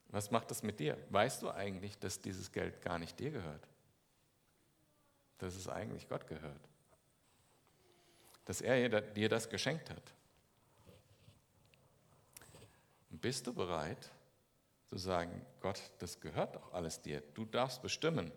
Was 0.09 0.29
macht 0.29 0.51
das 0.51 0.61
mit 0.61 0.79
dir? 0.79 0.97
Weißt 1.09 1.41
du 1.41 1.49
eigentlich, 1.51 1.97
dass 1.97 2.19
dieses 2.19 2.51
Geld 2.51 2.81
gar 2.81 2.99
nicht 2.99 3.17
dir 3.19 3.31
gehört? 3.31 3.65
Dass 5.37 5.55
es 5.55 5.69
eigentlich 5.69 6.09
Gott 6.09 6.27
gehört? 6.27 6.69
Dass 8.45 8.59
er 8.59 9.01
dir 9.01 9.29
das 9.29 9.49
geschenkt 9.49 9.89
hat? 9.89 10.13
Bist 13.17 13.47
du 13.47 13.53
bereit 13.53 14.09
zu 14.89 14.97
sagen, 14.97 15.45
Gott, 15.59 15.81
das 15.99 16.19
gehört 16.19 16.55
doch 16.55 16.73
alles 16.73 17.01
dir. 17.01 17.21
Du 17.33 17.45
darfst 17.45 17.81
bestimmen, 17.81 18.31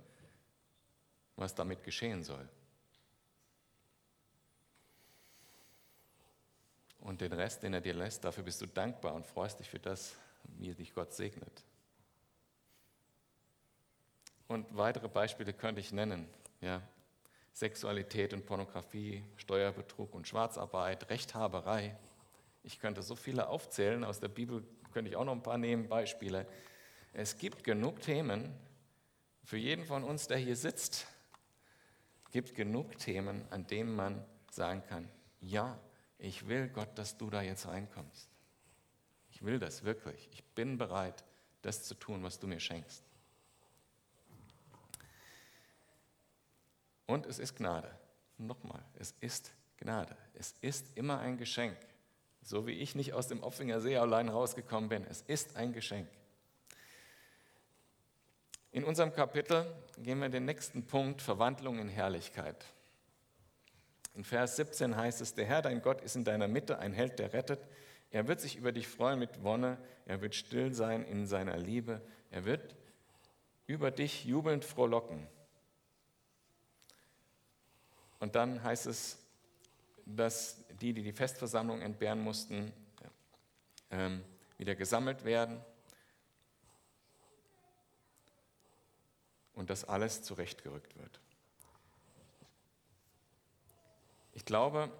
was 1.37 1.54
damit 1.54 1.82
geschehen 1.82 2.22
soll. 2.22 2.48
Und 7.00 7.20
den 7.20 7.32
Rest, 7.32 7.62
den 7.62 7.74
er 7.74 7.80
dir 7.80 7.94
lässt, 7.94 8.24
dafür 8.24 8.44
bist 8.44 8.60
du 8.62 8.66
dankbar 8.66 9.14
und 9.14 9.26
freust 9.26 9.60
dich 9.60 9.68
für 9.68 9.78
das, 9.78 10.14
wie 10.58 10.74
dich 10.74 10.94
Gott 10.94 11.12
segnet. 11.12 11.64
Und 14.48 14.66
weitere 14.76 15.08
Beispiele 15.08 15.52
könnte 15.52 15.80
ich 15.80 15.92
nennen. 15.92 16.28
Ja. 16.60 16.82
Sexualität 17.52 18.32
und 18.32 18.46
Pornografie, 18.46 19.22
Steuerbetrug 19.37 20.14
und 20.14 20.26
Schwarzarbeit, 20.26 21.08
Rechthaberei. 21.10 21.96
Ich 22.64 22.81
könnte 22.81 23.03
so 23.03 23.14
viele 23.14 23.48
aufzählen. 23.48 24.05
Aus 24.05 24.20
der 24.20 24.29
Bibel 24.29 24.66
könnte 24.92 25.11
ich 25.11 25.16
auch 25.16 25.24
noch 25.24 25.33
ein 25.33 25.42
paar 25.42 25.59
nehmen, 25.59 25.87
Beispiele. 25.87 26.48
Es 27.12 27.37
gibt 27.37 27.62
genug 27.62 28.00
Themen 28.00 28.53
für 29.44 29.59
jeden 29.59 29.85
von 29.85 30.03
uns, 30.03 30.27
der 30.27 30.38
hier 30.38 30.57
sitzt. 30.57 31.07
Gibt 32.33 32.55
genug 32.55 32.98
Themen, 32.98 33.44
an 33.50 33.66
denen 33.66 33.94
man 33.94 34.24
sagen 34.50 34.83
kann, 34.88 35.09
ja, 35.40 35.79
ich 36.18 36.48
will 36.48 36.68
Gott, 36.68 36.98
dass 36.98 37.18
du 37.18 37.29
da 37.29 37.42
jetzt 37.42 37.68
reinkommst. 37.68 38.31
Ich 39.31 39.44
will 39.44 39.59
das 39.59 39.85
wirklich. 39.85 40.29
Ich 40.33 40.42
bin 40.42 40.79
bereit, 40.79 41.22
das 41.61 41.85
zu 41.85 41.94
tun, 41.94 42.22
was 42.22 42.38
du 42.38 42.46
mir 42.46 42.61
schenkst. 42.61 43.05
Und 47.07 47.27
es 47.27 47.38
ist 47.38 47.57
Gnade. 47.57 47.90
Nochmal, 48.38 48.83
es 48.94 49.12
ist 49.20 49.53
Gnade. 49.77 50.16
Es 50.33 50.55
ist 50.62 50.96
immer 50.96 51.18
ein 51.18 51.37
Geschenk. 51.37 51.77
So 52.44 52.66
wie 52.66 52.72
ich 52.72 52.94
nicht 52.94 53.14
aus 53.14 53.26
dem 53.26 53.42
Opfinger 53.42 53.80
See 53.80 53.96
allein 53.96 54.28
rausgekommen 54.28 54.90
bin. 54.90 55.07
Es 55.09 55.22
ist 55.22 55.57
ein 55.57 55.72
Geschenk. 55.72 56.07
In 58.70 58.85
unserem 58.85 59.14
Kapitel 59.14 59.64
gehen 59.96 60.18
wir 60.18 60.28
den 60.28 60.44
nächsten 60.44 60.85
Punkt, 60.85 61.22
Verwandlung 61.22 61.78
in 61.78 61.88
Herrlichkeit. 61.88 62.66
In 64.12 64.24
Vers 64.24 64.57
17 64.57 64.94
heißt 64.94 65.22
es, 65.22 65.33
der 65.33 65.46
Herr, 65.46 65.62
dein 65.62 65.80
Gott, 65.80 66.02
ist 66.02 66.16
in 66.16 66.24
deiner 66.24 66.46
Mitte 66.46 66.78
ein 66.78 66.92
Held, 66.92 67.18
der 67.18 67.33
rettet. 67.33 67.66
Er 68.11 68.28
wird 68.28 68.42
sich 68.42 68.57
über 68.57 68.72
dich 68.72 68.88
freuen 68.88 69.18
mit 69.18 69.42
Wonne. 69.42 69.78
Er 70.04 70.20
wird 70.20 70.35
still 70.35 70.74
sein 70.74 71.02
in 71.02 71.26
seiner 71.26 71.57
Liebe. 71.57 72.02
Er 72.30 72.44
wird 72.44 72.74
über 73.66 73.90
dich 73.90 74.26
jubelnd 74.26 74.66
frohlocken. 74.66 75.26
Und 78.18 78.35
dann 78.35 78.62
heißt 78.62 78.87
es, 78.87 79.18
dass 80.04 80.63
die, 80.80 80.92
die 80.92 81.02
die 81.02 81.12
Festversammlung 81.12 81.80
entbehren 81.80 82.20
mussten, 82.20 82.72
ähm, 83.90 84.24
wieder 84.58 84.74
gesammelt 84.74 85.24
werden 85.24 85.60
und 89.54 89.70
dass 89.70 89.84
alles 89.84 90.22
zurechtgerückt 90.22 90.96
wird. 90.96 91.20
Ich 94.32 94.44
glaube, 94.44 94.90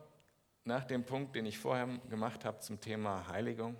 nach 0.64 0.84
dem 0.84 1.04
Punkt, 1.04 1.34
den 1.34 1.46
ich 1.46 1.58
vorher 1.58 1.87
gemacht 2.08 2.44
habe 2.44 2.60
zum 2.60 2.80
Thema 2.80 3.26
Heiligung, 3.28 3.76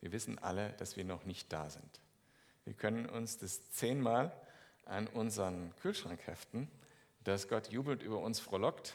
wir 0.00 0.12
wissen 0.12 0.38
alle, 0.38 0.70
dass 0.74 0.96
wir 0.96 1.04
noch 1.04 1.24
nicht 1.24 1.52
da 1.52 1.68
sind. 1.68 2.00
Wir 2.64 2.74
können 2.74 3.06
uns 3.06 3.38
das 3.38 3.70
zehnmal 3.70 4.32
an 4.84 5.06
unseren 5.08 5.74
Kühlschrank 5.76 6.26
heften 6.26 6.68
dass 7.24 7.48
Gott 7.48 7.68
jubelt 7.68 8.02
über 8.02 8.18
uns 8.18 8.40
frohlockt. 8.40 8.94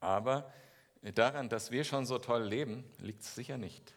Aber 0.00 0.52
daran, 1.02 1.48
dass 1.48 1.70
wir 1.70 1.84
schon 1.84 2.06
so 2.06 2.18
toll 2.18 2.42
leben, 2.42 2.84
liegt 2.98 3.22
es 3.22 3.34
sicher 3.34 3.58
nicht. 3.58 3.94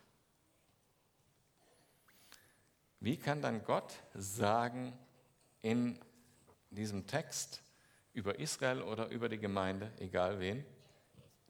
Wie 2.99 3.17
kann 3.17 3.41
dann 3.41 3.63
Gott 3.63 3.93
sagen 4.13 4.97
in 5.61 5.99
diesem 6.69 7.05
Text 7.07 7.61
über 8.13 8.39
Israel 8.39 8.81
oder 8.81 9.07
über 9.09 9.27
die 9.27 9.39
Gemeinde, 9.39 9.91
egal 9.99 10.39
wen, 10.39 10.65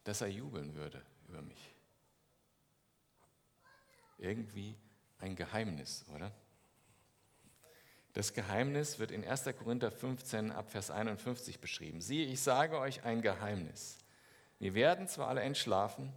dass 0.03 0.21
er 0.21 0.29
jubeln 0.29 0.73
würde 0.75 1.03
über 1.27 1.41
mich? 1.41 1.75
Irgendwie 4.17 4.75
ein 5.19 5.35
Geheimnis, 5.35 6.05
oder? 6.15 6.31
Das 8.13 8.33
Geheimnis 8.33 8.99
wird 8.99 9.11
in 9.11 9.25
1. 9.25 9.45
Korinther 9.57 9.91
15 9.91 10.51
ab 10.51 10.69
Vers 10.69 10.91
51 10.91 11.59
beschrieben. 11.59 11.99
Siehe, 11.99 12.27
ich 12.27 12.41
sage 12.41 12.77
euch 12.79 13.03
ein 13.03 13.21
Geheimnis. 13.21 14.02
Wir 14.63 14.75
werden 14.75 15.09
zwar 15.09 15.27
alle 15.27 15.41
entschlafen, 15.41 16.13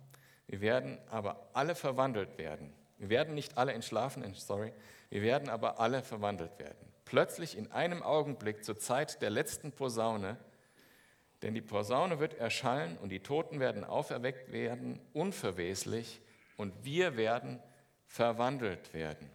wir 0.46 0.60
werden 0.60 0.98
aber 1.10 1.50
alle 1.52 1.74
verwandelt 1.74 2.38
werden. 2.38 2.72
Wir 2.96 3.08
werden 3.08 3.34
nicht 3.34 3.58
alle 3.58 3.72
entschlafen, 3.72 4.22
sorry, 4.34 4.72
wir 5.10 5.22
werden 5.22 5.48
aber 5.48 5.80
alle 5.80 6.04
verwandelt 6.04 6.56
werden. 6.60 6.86
Plötzlich 7.06 7.58
in 7.58 7.72
einem 7.72 8.04
Augenblick 8.04 8.64
zur 8.64 8.78
Zeit 8.78 9.20
der 9.20 9.30
letzten 9.30 9.72
Posaune, 9.72 10.36
denn 11.42 11.54
die 11.54 11.60
Posaune 11.60 12.20
wird 12.20 12.34
erschallen 12.34 12.96
und 12.98 13.08
die 13.08 13.18
Toten 13.18 13.58
werden 13.58 13.82
auferweckt 13.82 14.52
werden, 14.52 15.00
unverweslich, 15.12 16.20
und 16.56 16.72
wir 16.84 17.16
werden 17.16 17.60
verwandelt 18.06 18.94
werden. 18.94 19.28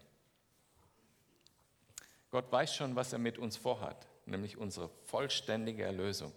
Gott 2.29 2.49
weiß 2.49 2.73
schon, 2.73 2.95
was 2.95 3.11
er 3.11 3.19
mit 3.19 3.37
uns 3.37 3.57
vorhat, 3.57 4.07
nämlich 4.25 4.55
unsere 4.55 4.89
vollständige 5.03 5.83
Erlösung. 5.83 6.31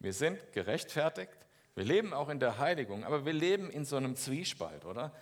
Wir 0.00 0.12
sind 0.12 0.52
gerechtfertigt, 0.52 1.45
wir 1.76 1.84
leben 1.84 2.14
auch 2.14 2.30
in 2.30 2.40
der 2.40 2.58
Heiligung, 2.58 3.04
aber 3.04 3.26
wir 3.26 3.34
leben 3.34 3.70
in 3.70 3.84
so 3.84 3.96
einem 3.96 4.16
Zwiespalt, 4.16 4.86
oder? 4.86 5.12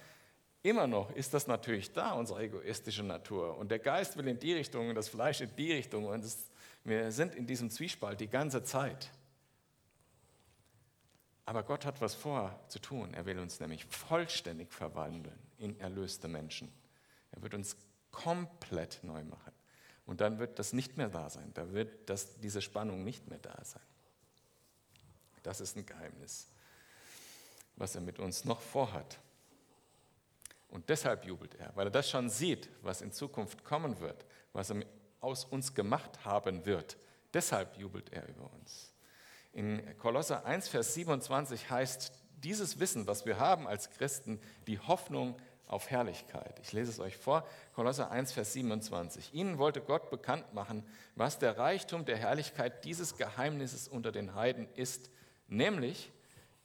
Immer 0.62 0.86
noch 0.86 1.10
ist 1.10 1.34
das 1.34 1.46
natürlich 1.46 1.92
da, 1.92 2.12
unsere 2.12 2.42
egoistische 2.44 3.02
Natur. 3.02 3.58
Und 3.58 3.70
der 3.70 3.80
Geist 3.80 4.16
will 4.16 4.26
in 4.28 4.38
die 4.38 4.54
Richtung 4.54 4.88
und 4.88 4.94
das 4.94 5.08
Fleisch 5.08 5.42
in 5.42 5.54
die 5.56 5.72
Richtung. 5.72 6.06
Und 6.06 6.24
es, 6.24 6.48
wir 6.84 7.12
sind 7.12 7.34
in 7.34 7.46
diesem 7.46 7.68
Zwiespalt 7.70 8.20
die 8.20 8.28
ganze 8.28 8.62
Zeit. 8.62 9.10
Aber 11.44 11.64
Gott 11.64 11.84
hat 11.84 12.00
was 12.00 12.14
vor 12.14 12.58
zu 12.68 12.78
tun. 12.78 13.12
Er 13.12 13.26
will 13.26 13.38
uns 13.40 13.60
nämlich 13.60 13.84
vollständig 13.84 14.72
verwandeln 14.72 15.38
in 15.58 15.78
erlöste 15.80 16.28
Menschen. 16.28 16.72
Er 17.32 17.42
wird 17.42 17.52
uns 17.52 17.76
komplett 18.10 19.00
neu 19.02 19.24
machen. 19.24 19.52
Und 20.06 20.20
dann 20.20 20.38
wird 20.38 20.58
das 20.58 20.72
nicht 20.72 20.96
mehr 20.96 21.08
da 21.08 21.28
sein. 21.28 21.50
Da 21.54 21.72
wird 21.72 22.08
das, 22.08 22.38
diese 22.40 22.62
Spannung 22.62 23.04
nicht 23.04 23.28
mehr 23.28 23.40
da 23.40 23.58
sein. 23.64 23.82
Das 25.44 25.60
ist 25.60 25.76
ein 25.76 25.86
Geheimnis, 25.86 26.48
was 27.76 27.94
er 27.94 28.00
mit 28.00 28.18
uns 28.18 28.44
noch 28.44 28.60
vorhat. 28.60 29.20
Und 30.70 30.88
deshalb 30.88 31.24
jubelt 31.24 31.54
er, 31.54 31.70
weil 31.76 31.86
er 31.86 31.92
das 31.92 32.10
schon 32.10 32.28
sieht, 32.28 32.68
was 32.82 33.00
in 33.00 33.12
Zukunft 33.12 33.62
kommen 33.62 34.00
wird, 34.00 34.26
was 34.52 34.70
er 34.70 34.84
aus 35.20 35.44
uns 35.44 35.74
gemacht 35.74 36.24
haben 36.24 36.66
wird. 36.66 36.96
Deshalb 37.32 37.76
jubelt 37.76 38.12
er 38.12 38.26
über 38.26 38.50
uns. 38.52 38.92
In 39.52 39.96
Kolosser 39.98 40.44
1, 40.44 40.68
Vers 40.68 40.94
27 40.94 41.70
heißt 41.70 42.12
dieses 42.38 42.80
Wissen, 42.80 43.06
was 43.06 43.24
wir 43.24 43.38
haben 43.38 43.68
als 43.68 43.90
Christen, 43.90 44.40
die 44.66 44.80
Hoffnung 44.80 45.36
auf 45.66 45.90
Herrlichkeit. 45.90 46.58
Ich 46.60 46.72
lese 46.72 46.90
es 46.90 47.00
euch 47.00 47.16
vor, 47.16 47.46
Kolosser 47.74 48.10
1, 48.10 48.32
Vers 48.32 48.52
27. 48.52 49.32
Ihnen 49.32 49.58
wollte 49.58 49.80
Gott 49.80 50.10
bekannt 50.10 50.52
machen, 50.54 50.84
was 51.14 51.38
der 51.38 51.56
Reichtum 51.56 52.04
der 52.04 52.16
Herrlichkeit 52.16 52.84
dieses 52.84 53.16
Geheimnisses 53.16 53.88
unter 53.88 54.12
den 54.12 54.34
Heiden 54.34 54.68
ist, 54.74 55.10
nämlich 55.48 56.10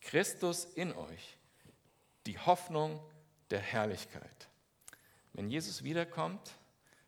Christus 0.01 0.65
in 0.65 0.93
euch, 0.93 1.37
die 2.25 2.37
Hoffnung 2.37 2.99
der 3.49 3.59
Herrlichkeit. 3.59 4.49
Wenn 5.33 5.49
Jesus 5.49 5.83
wiederkommt, 5.83 6.53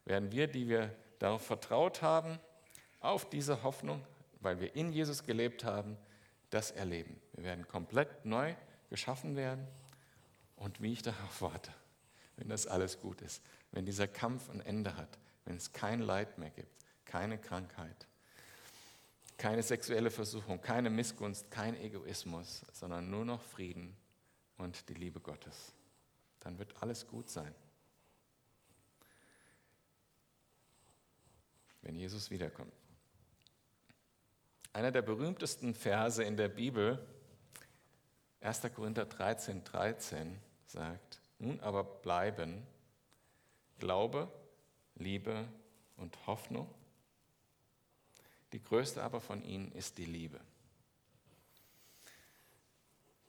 werden 0.06 0.32
wir, 0.32 0.48
die 0.48 0.68
wir 0.68 0.96
darauf 1.20 1.46
vertraut 1.46 2.02
haben, 2.02 2.40
auf 3.00 3.30
diese 3.30 3.64
Hoffnung, 3.64 4.06
weil 4.40 4.60
wir 4.60 4.76
in 4.76 4.92
Jesus 4.92 5.24
gelebt 5.24 5.64
haben, 5.64 5.98
das 6.50 6.72
erleben. 6.72 7.20
Wir 7.34 7.46
werden 7.46 7.68
komplett 7.68 8.26
neu 8.26 8.56
geschaffen 8.90 9.36
werden 9.36 9.68
und 10.56 10.82
wie 10.82 10.94
ich 10.94 11.02
darauf 11.02 11.42
warte 11.42 11.74
wenn 12.42 12.50
das 12.50 12.66
alles 12.66 13.00
gut 13.00 13.22
ist, 13.22 13.44
wenn 13.72 13.86
dieser 13.86 14.08
Kampf 14.08 14.50
ein 14.50 14.62
Ende 14.62 14.98
hat, 14.98 15.20
wenn 15.46 15.58
es 15.58 15.74
kein 15.74 16.02
Leid 16.02 16.40
mehr 16.40 16.50
gibt, 16.50 16.72
keine 17.06 17.38
Krankheit, 17.38 18.08
keine 19.42 19.64
sexuelle 19.64 20.12
Versuchung, 20.12 20.62
keine 20.62 20.92
Missgunst, 20.92 21.50
kein 21.50 21.76
Egoismus, 21.76 22.64
sondern 22.74 23.10
nur 23.10 23.26
noch 23.26 23.42
Frieden 23.42 23.98
und 24.58 24.88
die 24.88 24.94
Liebe 24.94 25.20
Gottes. 25.20 25.74
Dann 26.42 26.60
wird 26.60 26.80
alles 26.80 27.08
gut 27.08 27.28
sein. 27.28 27.52
Wenn 31.82 31.96
Jesus 31.96 32.30
wiederkommt. 32.30 32.72
Einer 34.74 34.92
der 34.92 35.02
berühmtesten 35.02 35.74
Verse 35.74 36.24
in 36.24 36.38
der 36.38 36.50
Bibel, 36.50 37.04
1. 38.42 38.62
Korinther 38.76 39.06
13, 39.06 39.64
13, 39.64 40.40
sagt, 40.68 41.20
nun 41.40 41.60
aber 41.62 41.84
bleiben 41.84 42.62
Glaube, 43.80 44.32
Liebe 44.94 45.48
und 45.98 46.28
Hoffnung. 46.28 46.72
Die 48.54 48.62
größte 48.62 49.02
aber 49.02 49.22
von 49.22 49.44
ihnen 49.44 49.72
ist 49.72 49.98
die 49.98 50.06
Liebe. 50.06 50.40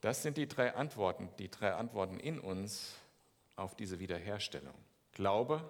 Das 0.01 0.23
sind 0.23 0.37
die 0.37 0.49
drei 0.49 0.75
Antworten, 0.75 1.29
die 1.39 1.49
drei 1.49 1.75
Antworten 1.75 2.19
in 2.19 2.41
uns 2.41 2.97
auf 3.55 3.77
diese 3.77 4.01
Wiederherstellung. 4.01 4.75
Glaube, 5.13 5.63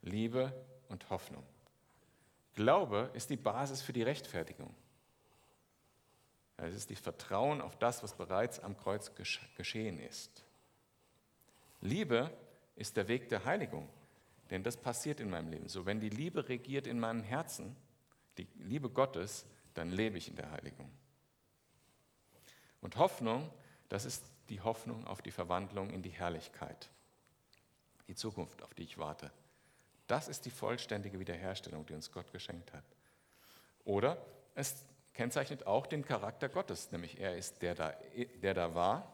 Liebe 0.00 0.52
und 0.88 1.10
Hoffnung. 1.10 1.44
Glaube 2.54 3.10
ist 3.12 3.28
die 3.28 3.36
Basis 3.36 3.82
für 3.82 3.92
die 3.92 4.02
Rechtfertigung. 4.02 4.74
Es 6.56 6.74
ist 6.74 6.90
das 6.90 6.98
Vertrauen 6.98 7.60
auf 7.60 7.76
das, 7.76 8.02
was 8.02 8.14
bereits 8.14 8.60
am 8.60 8.78
Kreuz 8.78 9.12
geschehen 9.56 9.98
ist. 10.00 10.42
Liebe 11.82 12.30
ist 12.76 12.96
der 12.96 13.08
Weg 13.08 13.28
der 13.28 13.44
Heiligung, 13.44 13.90
denn 14.50 14.62
das 14.62 14.78
passiert 14.78 15.20
in 15.20 15.28
meinem 15.28 15.50
Leben. 15.50 15.68
So, 15.68 15.84
wenn 15.84 16.00
die 16.00 16.08
Liebe 16.08 16.48
regiert 16.48 16.86
in 16.86 16.98
meinem 16.98 17.22
Herzen, 17.22 17.76
die 18.38 18.48
Liebe 18.56 18.90
Gottes, 18.90 19.46
dann 19.74 19.90
lebe 19.90 20.18
ich 20.18 20.28
in 20.28 20.36
der 20.36 20.50
Heiligung. 20.50 20.90
Und 22.80 22.96
Hoffnung, 22.96 23.50
das 23.88 24.04
ist 24.04 24.24
die 24.48 24.60
Hoffnung 24.60 25.06
auf 25.06 25.22
die 25.22 25.30
Verwandlung 25.30 25.90
in 25.90 26.02
die 26.02 26.10
Herrlichkeit, 26.10 26.88
die 28.08 28.14
Zukunft, 28.14 28.62
auf 28.62 28.74
die 28.74 28.84
ich 28.84 28.98
warte. 28.98 29.30
Das 30.06 30.28
ist 30.28 30.44
die 30.44 30.50
vollständige 30.50 31.18
Wiederherstellung, 31.18 31.84
die 31.86 31.94
uns 31.94 32.12
Gott 32.12 32.30
geschenkt 32.32 32.72
hat. 32.72 32.84
Oder 33.84 34.24
es 34.54 34.86
kennzeichnet 35.14 35.66
auch 35.66 35.86
den 35.86 36.04
Charakter 36.04 36.48
Gottes, 36.48 36.92
nämlich 36.92 37.18
er 37.18 37.36
ist 37.36 37.62
der 37.62 37.74
da, 37.74 37.94
der 38.42 38.54
da 38.54 38.74
war, 38.74 39.12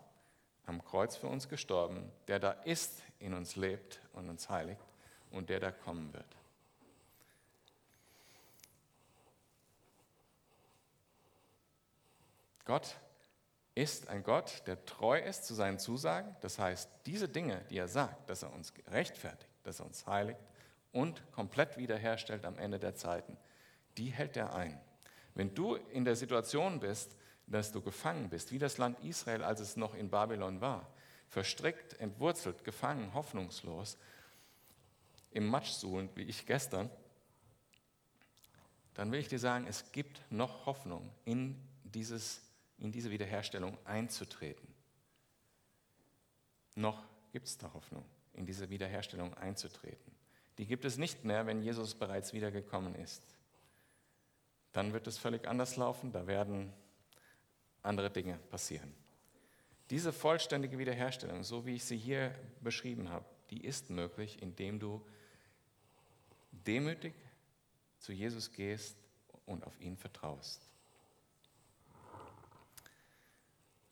am 0.66 0.84
Kreuz 0.84 1.16
für 1.16 1.28
uns 1.28 1.48
gestorben, 1.48 2.10
der 2.28 2.38
da 2.38 2.50
ist, 2.50 3.02
in 3.18 3.34
uns 3.34 3.56
lebt 3.56 4.00
und 4.12 4.28
uns 4.28 4.48
heiligt 4.48 4.82
und 5.30 5.48
der 5.48 5.60
da 5.60 5.70
kommen 5.70 6.12
wird. 6.12 6.36
Gott 12.64 12.96
ist 13.74 14.08
ein 14.08 14.22
Gott, 14.22 14.62
der 14.66 14.84
treu 14.84 15.18
ist 15.18 15.44
zu 15.44 15.54
seinen 15.54 15.78
Zusagen. 15.78 16.36
Das 16.40 16.58
heißt, 16.58 16.90
diese 17.06 17.28
Dinge, 17.28 17.64
die 17.70 17.78
er 17.78 17.88
sagt, 17.88 18.28
dass 18.28 18.42
er 18.42 18.52
uns 18.52 18.72
rechtfertigt, 18.88 19.48
dass 19.62 19.80
er 19.80 19.86
uns 19.86 20.06
heiligt 20.06 20.40
und 20.92 21.22
komplett 21.32 21.78
wiederherstellt 21.78 22.44
am 22.44 22.58
Ende 22.58 22.78
der 22.78 22.94
Zeiten, 22.94 23.36
die 23.96 24.10
hält 24.10 24.36
er 24.36 24.54
ein. 24.54 24.78
Wenn 25.34 25.54
du 25.54 25.74
in 25.74 26.04
der 26.04 26.16
Situation 26.16 26.80
bist, 26.80 27.16
dass 27.46 27.72
du 27.72 27.80
gefangen 27.80 28.28
bist, 28.28 28.52
wie 28.52 28.58
das 28.58 28.78
Land 28.78 29.00
Israel, 29.00 29.42
als 29.42 29.60
es 29.60 29.76
noch 29.76 29.94
in 29.94 30.10
Babylon 30.10 30.60
war, 30.60 30.86
verstrickt, 31.28 31.98
entwurzelt, 31.98 32.64
gefangen, 32.64 33.14
hoffnungslos, 33.14 33.96
im 35.30 35.46
Matsch 35.46 35.70
suhlend, 35.70 36.14
wie 36.16 36.24
ich 36.24 36.46
gestern, 36.46 36.90
dann 38.94 39.10
will 39.10 39.20
ich 39.20 39.28
dir 39.28 39.38
sagen, 39.38 39.66
es 39.66 39.92
gibt 39.92 40.20
noch 40.30 40.66
Hoffnung, 40.66 41.10
in, 41.24 41.58
dieses, 41.84 42.42
in 42.82 42.92
diese 42.92 43.10
Wiederherstellung 43.10 43.78
einzutreten. 43.84 44.68
Noch 46.74 47.02
gibt 47.32 47.46
es 47.46 47.58
da 47.58 47.72
Hoffnung, 47.72 48.04
in 48.34 48.46
diese 48.46 48.70
Wiederherstellung 48.70 49.34
einzutreten. 49.34 50.12
Die 50.58 50.66
gibt 50.66 50.84
es 50.84 50.98
nicht 50.98 51.24
mehr, 51.24 51.46
wenn 51.46 51.62
Jesus 51.62 51.94
bereits 51.94 52.32
wiedergekommen 52.32 52.94
ist 52.94 53.22
dann 54.72 54.92
wird 54.92 55.06
es 55.06 55.18
völlig 55.18 55.46
anders 55.46 55.76
laufen, 55.76 56.12
da 56.12 56.26
werden 56.26 56.72
andere 57.82 58.10
Dinge 58.10 58.38
passieren. 58.50 58.92
Diese 59.90 60.12
vollständige 60.12 60.78
Wiederherstellung, 60.78 61.44
so 61.44 61.66
wie 61.66 61.74
ich 61.74 61.84
sie 61.84 61.98
hier 61.98 62.34
beschrieben 62.62 63.10
habe, 63.10 63.26
die 63.50 63.64
ist 63.64 63.90
möglich, 63.90 64.40
indem 64.40 64.80
du 64.80 65.06
demütig 66.50 67.12
zu 67.98 68.12
Jesus 68.12 68.50
gehst 68.52 68.96
und 69.44 69.64
auf 69.64 69.78
ihn 69.80 69.96
vertraust. 69.96 70.66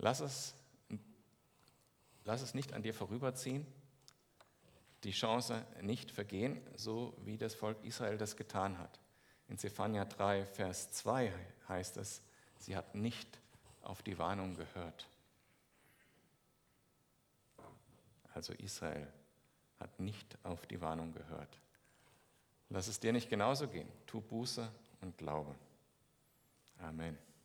Lass 0.03 0.21
es, 0.21 0.55
lass 2.25 2.41
es 2.41 2.55
nicht 2.55 2.73
an 2.73 2.83
dir 2.83 2.95
vorüberziehen, 2.95 3.67
die 5.05 5.11
Chance 5.11 5.65
nicht 5.83 6.11
vergehen, 6.11 6.59
so 6.75 7.15
wie 7.25 7.37
das 7.37 7.55
Volk 7.55 7.85
Israel 7.85 8.17
das 8.17 8.37
getan 8.37 8.79
hat. 8.79 8.99
In 9.49 9.59
Zephania 9.59 10.07
3, 10.07 10.47
Vers 10.47 10.91
2 10.93 11.33
heißt 11.69 11.99
es, 11.99 12.23
sie 12.59 12.77
hat 12.77 12.95
nicht 12.95 13.39
auf 13.83 14.03
die 14.03 14.19
Warnung 14.19 14.57
gehört. 14.57 15.07
Also 18.33 18.55
Israel 18.55 19.07
hat 19.79 20.01
nicht 20.01 20.39
auf 20.45 20.67
die 20.67 20.81
Warnung 20.81 21.13
gehört. 21.13 21.61
Lass 22.71 22.89
es 22.89 23.01
dir 23.01 23.13
nicht 23.13 23.29
genauso 23.29 23.69
gehen. 23.69 23.89
Tu 24.07 24.21
Buße 24.23 24.67
und 25.03 25.19
Glaube. 25.19 25.55
Amen. 26.79 27.19